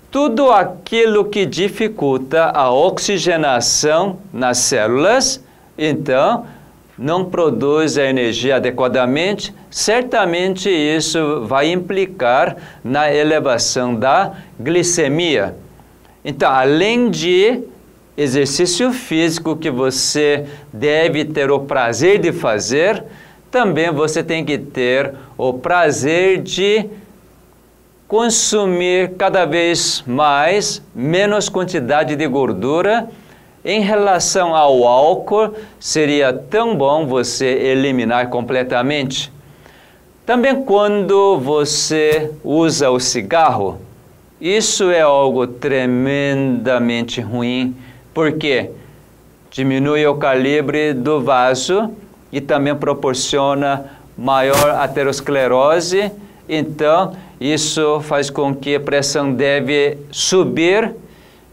tudo 0.09 0.49
aquilo 0.49 1.25
que 1.25 1.45
dificulta 1.45 2.45
a 2.45 2.71
oxigenação 2.71 4.17
nas 4.31 4.59
células, 4.59 5.43
então, 5.77 6.45
não 6.97 7.25
produz 7.25 7.97
a 7.97 8.05
energia 8.05 8.55
adequadamente, 8.55 9.53
certamente 9.69 10.69
isso 10.69 11.45
vai 11.45 11.71
implicar 11.71 12.55
na 12.83 13.13
elevação 13.13 13.95
da 13.95 14.33
glicemia. 14.59 15.55
Então, 16.23 16.49
além 16.51 17.09
de 17.09 17.61
exercício 18.17 18.93
físico 18.93 19.57
que 19.57 19.69
você 19.69 20.45
deve 20.71 21.25
ter 21.25 21.51
o 21.51 21.59
prazer 21.59 22.19
de 22.19 22.31
fazer, 22.31 23.03
também 23.51 23.91
você 23.91 24.23
tem 24.23 24.43
que 24.45 24.57
ter 24.57 25.13
o 25.37 25.53
prazer 25.53 26.41
de 26.41 26.89
consumir 28.07 29.11
cada 29.17 29.45
vez 29.45 30.03
mais 30.07 30.81
menos 30.93 31.49
quantidade 31.49 32.15
de 32.15 32.27
gordura 32.27 33.09
em 33.65 33.81
relação 33.81 34.55
ao 34.55 34.83
álcool, 34.85 35.55
seria 35.79 36.31
tão 36.31 36.77
bom 36.77 37.07
você 37.07 37.47
eliminar 37.47 38.29
completamente. 38.29 39.33
Também 40.23 40.63
quando 40.63 41.39
você 41.39 42.31
usa 42.43 42.91
o 42.91 42.99
cigarro, 42.99 43.81
isso 44.39 44.91
é 44.91 45.01
algo 45.01 45.47
tremendamente 45.47 47.19
ruim, 47.21 47.75
porque 48.13 48.69
diminui 49.49 50.05
o 50.05 50.15
calibre 50.15 50.93
do 50.93 51.21
vaso 51.21 51.91
e 52.31 52.39
também 52.39 52.75
proporciona 52.75 53.85
maior 54.15 54.71
aterosclerose, 54.79 56.11
então 56.47 57.13
isso 57.41 57.99
faz 58.01 58.29
com 58.29 58.53
que 58.53 58.75
a 58.75 58.79
pressão 58.79 59.33
deve 59.33 59.97
subir 60.11 60.93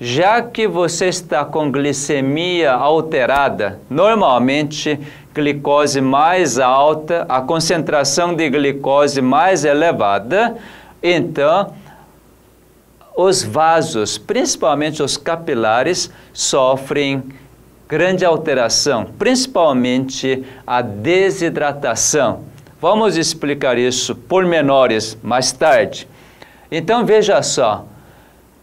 já 0.05 0.43
que 0.43 0.67
você 0.67 1.07
está 1.07 1.45
com 1.45 1.71
glicemia 1.71 2.73
alterada, 2.73 3.79
normalmente 3.89 4.99
glicose 5.33 6.01
mais 6.01 6.59
alta, 6.59 7.25
a 7.29 7.41
concentração 7.41 8.35
de 8.35 8.51
glicose 8.51 9.23
mais 9.23 9.65
elevada, 9.65 10.57
então 11.01 11.73
os 13.17 13.45
vasos, 13.45 14.19
principalmente 14.19 15.05
os 15.05 15.17
capilares, 15.17 16.11
sofrem 16.33 17.23
grande 17.89 18.25
alteração, 18.25 19.05
principalmente 19.17 20.45
a 20.67 20.83
desidratação. 20.83 22.41
Vamos 22.81 23.17
explicar 23.17 23.79
isso 23.79 24.17
por 24.17 24.45
menores 24.47 25.17
mais 25.23 25.53
tarde. 25.53 26.09
Então 26.73 27.07
veja 27.07 27.41
só, 27.41 27.87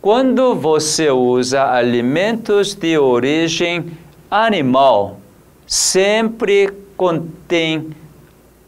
quando 0.02 0.56
você 0.56 1.10
usa 1.10 1.72
alimentos 1.72 2.74
de 2.74 2.98
origem 2.98 3.92
animal, 4.32 5.20
sempre 5.68 6.70
contém 6.96 7.90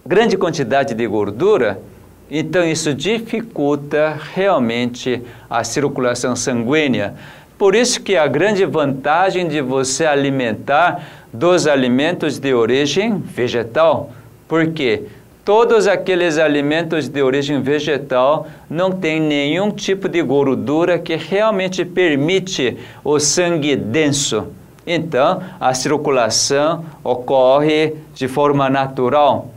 grande 0.05 0.37
quantidade 0.37 0.93
de 0.93 1.07
gordura, 1.07 1.81
então 2.29 2.65
isso 2.65 2.93
dificulta 2.93 4.19
realmente 4.33 5.21
a 5.49 5.63
circulação 5.63 6.35
sanguínea. 6.35 7.15
Por 7.57 7.75
isso 7.75 8.01
que 8.01 8.17
a 8.17 8.27
grande 8.27 8.65
vantagem 8.65 9.47
de 9.47 9.61
você 9.61 10.05
alimentar 10.05 11.03
dos 11.31 11.65
alimentos 11.65 12.39
de 12.39 12.53
origem 12.53 13.19
vegetal. 13.19 14.11
Por 14.47 14.71
quê? 14.71 15.03
Todos 15.43 15.87
aqueles 15.87 16.37
alimentos 16.37 17.07
de 17.07 17.23
origem 17.23 17.63
vegetal 17.63 18.47
não 18.69 18.91
têm 18.91 19.19
nenhum 19.19 19.71
tipo 19.71 20.07
de 20.07 20.21
gordura 20.21 20.99
que 20.99 21.15
realmente 21.15 21.83
permite 21.83 22.77
o 23.03 23.19
sangue 23.19 23.75
denso. 23.75 24.47
Então, 24.85 25.41
a 25.59 25.73
circulação 25.73 26.85
ocorre 27.03 27.95
de 28.13 28.27
forma 28.27 28.69
natural. 28.69 29.49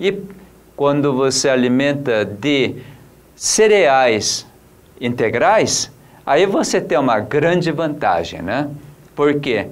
E 0.00 0.18
quando 0.74 1.12
você 1.12 1.48
alimenta 1.48 2.24
de 2.24 2.74
cereais 3.36 4.44
integrais, 5.00 5.90
aí 6.26 6.46
você 6.46 6.80
tem 6.80 6.98
uma 6.98 7.20
grande 7.20 7.70
vantagem, 7.70 8.42
né? 8.42 8.68
Por 9.14 9.38
quê? 9.38 9.68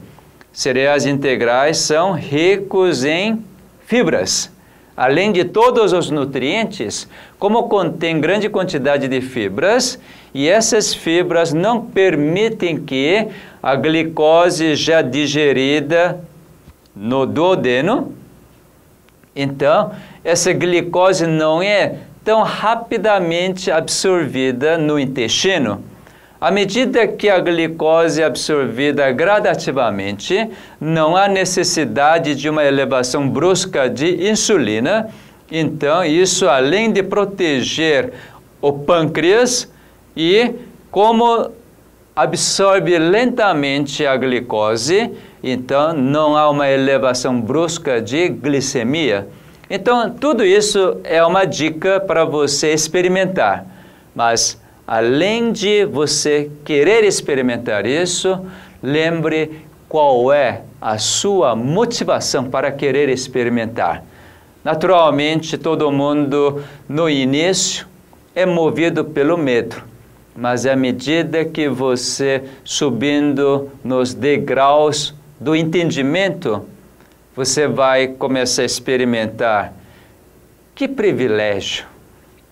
Cereais 0.52 1.06
integrais 1.06 1.78
são 1.78 2.12
ricos 2.12 3.04
em 3.04 3.44
fibras. 3.84 4.55
Além 4.96 5.30
de 5.30 5.44
todos 5.44 5.92
os 5.92 6.10
nutrientes, 6.10 7.06
como 7.38 7.64
contém 7.64 8.18
grande 8.18 8.48
quantidade 8.48 9.06
de 9.06 9.20
fibras, 9.20 9.98
e 10.32 10.48
essas 10.48 10.94
fibras 10.94 11.52
não 11.52 11.82
permitem 11.82 12.78
que 12.78 13.28
a 13.62 13.74
glicose 13.74 14.74
já 14.74 15.02
digerida 15.02 16.20
no 16.94 17.26
duodeno, 17.26 18.14
então 19.34 19.92
essa 20.24 20.52
glicose 20.52 21.26
não 21.26 21.60
é 21.60 21.96
tão 22.24 22.42
rapidamente 22.42 23.70
absorvida 23.70 24.78
no 24.78 24.98
intestino. 24.98 25.84
À 26.46 26.50
medida 26.52 27.08
que 27.08 27.28
a 27.28 27.40
glicose 27.40 28.22
é 28.22 28.24
absorvida 28.24 29.10
gradativamente, 29.10 30.48
não 30.80 31.16
há 31.16 31.26
necessidade 31.26 32.36
de 32.36 32.48
uma 32.48 32.62
elevação 32.62 33.28
brusca 33.28 33.90
de 33.90 34.30
insulina. 34.30 35.08
Então, 35.50 36.04
isso 36.04 36.48
além 36.48 36.92
de 36.92 37.02
proteger 37.02 38.12
o 38.60 38.72
pâncreas 38.72 39.68
e 40.16 40.52
como 40.88 41.50
absorve 42.14 42.96
lentamente 42.96 44.06
a 44.06 44.16
glicose, 44.16 45.10
então 45.42 45.92
não 45.94 46.36
há 46.36 46.48
uma 46.48 46.70
elevação 46.70 47.40
brusca 47.40 48.00
de 48.00 48.28
glicemia. 48.28 49.26
Então, 49.68 50.08
tudo 50.10 50.44
isso 50.44 50.98
é 51.02 51.26
uma 51.26 51.44
dica 51.44 51.98
para 51.98 52.24
você 52.24 52.72
experimentar. 52.72 53.66
Mas, 54.14 54.64
além 54.86 55.52
de 55.52 55.84
você 55.84 56.50
querer 56.64 57.04
experimentar 57.04 57.86
isso, 57.86 58.38
lembre 58.82 59.66
qual 59.88 60.32
é 60.32 60.62
a 60.80 60.98
sua 60.98 61.56
motivação 61.56 62.44
para 62.44 62.70
querer 62.70 63.08
experimentar. 63.08 64.04
Naturalmente, 64.62 65.56
todo 65.56 65.90
mundo 65.90 66.62
no 66.88 67.08
início 67.08 67.86
é 68.34 68.44
movido 68.44 69.04
pelo 69.04 69.36
medo, 69.38 69.82
mas 70.36 70.66
à 70.66 70.76
medida 70.76 71.44
que 71.44 71.68
você 71.68 72.42
subindo 72.64 73.70
nos 73.82 74.12
degraus 74.12 75.14
do 75.40 75.54
entendimento, 75.54 76.64
você 77.34 77.68
vai 77.68 78.08
começar 78.08 78.62
a 78.62 78.66
experimentar 78.66 79.72
que 80.74 80.86
privilégio, 80.88 81.86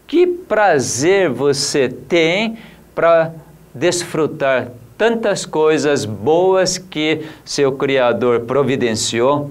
que 0.07 0.27
prazer 0.27 1.29
você 1.29 1.89
tem 1.89 2.59
para 2.95 3.33
desfrutar 3.75 4.69
tantas 4.97 5.45
coisas 5.45 6.05
boas 6.05 6.79
que 6.79 7.27
seu 7.45 7.73
Criador 7.73 8.41
providenciou. 8.41 9.51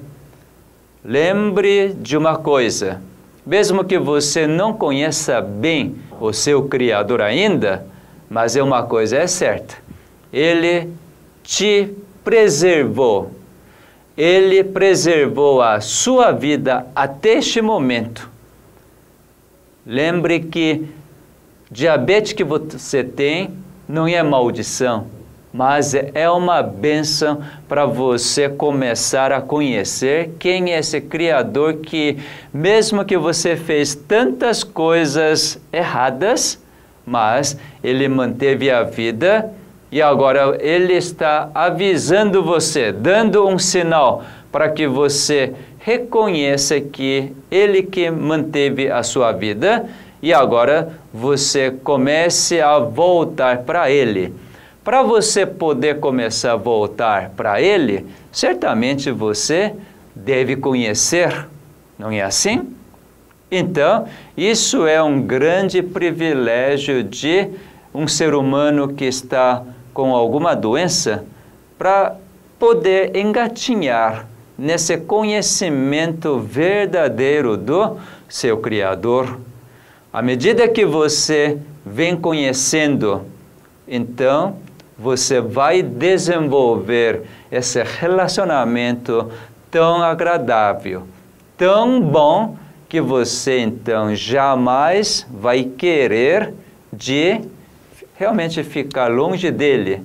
Lembre 1.04 1.94
de 1.94 2.16
uma 2.16 2.38
coisa: 2.38 3.02
mesmo 3.46 3.84
que 3.84 3.98
você 3.98 4.48
não 4.48 4.74
conheça 4.74 5.42
bem 5.42 5.96
o 6.20 6.32
seu 6.32 6.68
Criador 6.68 7.22
ainda, 7.22 7.86
mas 8.30 8.56
é 8.56 8.64
uma 8.64 8.84
coisa 8.84 9.18
é 9.18 9.28
certa, 9.28 9.76
Ele 10.32 10.90
te 11.44 11.94
preservou 12.24 13.32
ele 14.18 14.64
preservou 14.64 15.62
a 15.62 15.82
sua 15.82 16.32
vida 16.32 16.86
até 16.96 17.38
este 17.38 17.62
momento. 17.62 18.30
Lembre 19.86 20.40
que 20.40 20.88
diabetes 21.70 22.32
que 22.32 22.44
você 22.44 23.04
tem 23.04 23.50
não 23.88 24.08
é 24.08 24.24
maldição, 24.24 25.08
mas 25.52 25.94
é 25.94 26.30
uma 26.30 26.64
benção 26.64 27.42
para 27.68 27.86
você 27.86 28.48
começar 28.48 29.34
a 29.34 29.42
conhecer 29.42 30.32
quem 30.40 30.72
é 30.72 30.80
esse 30.80 31.02
Criador 31.02 31.76
que, 31.76 32.18
mesmo 32.54 33.04
que 33.04 33.18
você 33.18 33.58
fez 33.58 33.94
tantas 33.94 34.64
coisas 34.64 35.60
erradas, 35.72 36.64
mas 37.06 37.58
ele 37.84 38.08
manteve 38.08 38.72
a 38.72 38.84
vida 38.84 39.52
e 39.92 40.02
agora 40.02 40.58
ele 40.62 40.94
está 40.94 41.52
avisando 41.54 42.42
você, 42.42 42.94
dando 42.94 43.46
um 43.46 43.60
sinal 43.60 44.24
para 44.50 44.70
que 44.70 44.88
você 44.88 45.54
reconheça 45.84 46.80
que 46.80 47.34
ele 47.52 47.84
que 47.84 48.10
manteve 48.10 48.90
a 48.90 49.04
sua 49.04 49.34
vida 49.34 49.86
e 50.22 50.34
agora 50.34 50.98
você 51.14 51.72
comece 51.72 52.62
a 52.62 52.80
voltar 52.80 53.60
para 53.64 53.92
ele. 53.92 54.34
Para 54.82 55.04
você 55.04 55.46
poder 55.46 56.00
começar 56.00 56.54
a 56.54 56.56
voltar 56.56 57.32
para 57.32 57.62
ele, 57.62 58.06
certamente 58.32 59.12
você 59.12 59.74
deve 60.16 60.56
conhecer, 60.56 61.48
não 62.00 62.10
é 62.12 62.22
assim? 62.22 62.74
Então, 63.52 64.08
isso 64.38 64.88
é 64.88 65.04
um 65.04 65.22
grande 65.22 65.82
privilégio 65.84 67.04
de 67.04 67.50
um 67.94 68.08
ser 68.08 68.34
humano 68.34 68.94
que 68.94 69.06
está 69.06 69.62
com 69.94 70.16
alguma 70.16 70.56
doença 70.56 71.26
para 71.78 72.16
poder 72.58 73.16
engatinhar 73.18 74.33
nesse 74.58 74.98
conhecimento 74.98 76.40
verdadeiro 76.40 77.58
do 77.58 77.98
seu 78.30 78.58
Criador. 78.58 79.40
À 80.12 80.22
medida 80.22 80.68
que 80.68 80.86
você 80.86 81.58
vem 81.86 82.16
conhecendo, 82.16 83.24
então 83.88 84.58
você 84.98 85.42
vai 85.42 85.82
desenvolver 85.82 87.24
esse 87.52 87.82
relacionamento 87.84 89.30
tão 89.72 90.02
agradável, 90.02 91.04
tão 91.58 92.00
bom, 92.00 92.58
que 92.94 93.02
você 93.02 93.58
então 93.58 94.14
jamais 94.14 95.26
vai 95.32 95.64
querer 95.64 96.54
de 96.92 97.42
realmente 98.14 98.64
ficar 98.64 99.10
longe 99.10 99.50
dele 99.50 100.00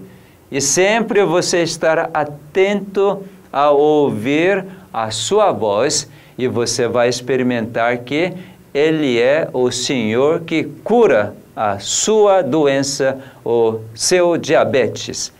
e 0.51 0.59
sempre 0.59 1.23
você 1.23 1.63
estar 1.63 2.09
atento 2.15 3.23
a 3.53 3.71
ouvir 3.71 4.65
a 4.93 5.11
sua 5.11 5.53
voz 5.53 6.09
e 6.37 6.47
você 6.47 6.87
vai 6.87 7.09
experimentar 7.09 7.99
que 7.99 8.33
ele 8.73 9.19
é 9.21 9.49
o 9.53 9.71
Senhor 9.71 10.41
que 10.41 10.65
cura 10.85 11.35
a 11.57 11.79
sua 11.79 12.43
doença, 12.43 13.19
o 13.45 13.81
seu 13.95 14.37
diabetes. 14.37 15.33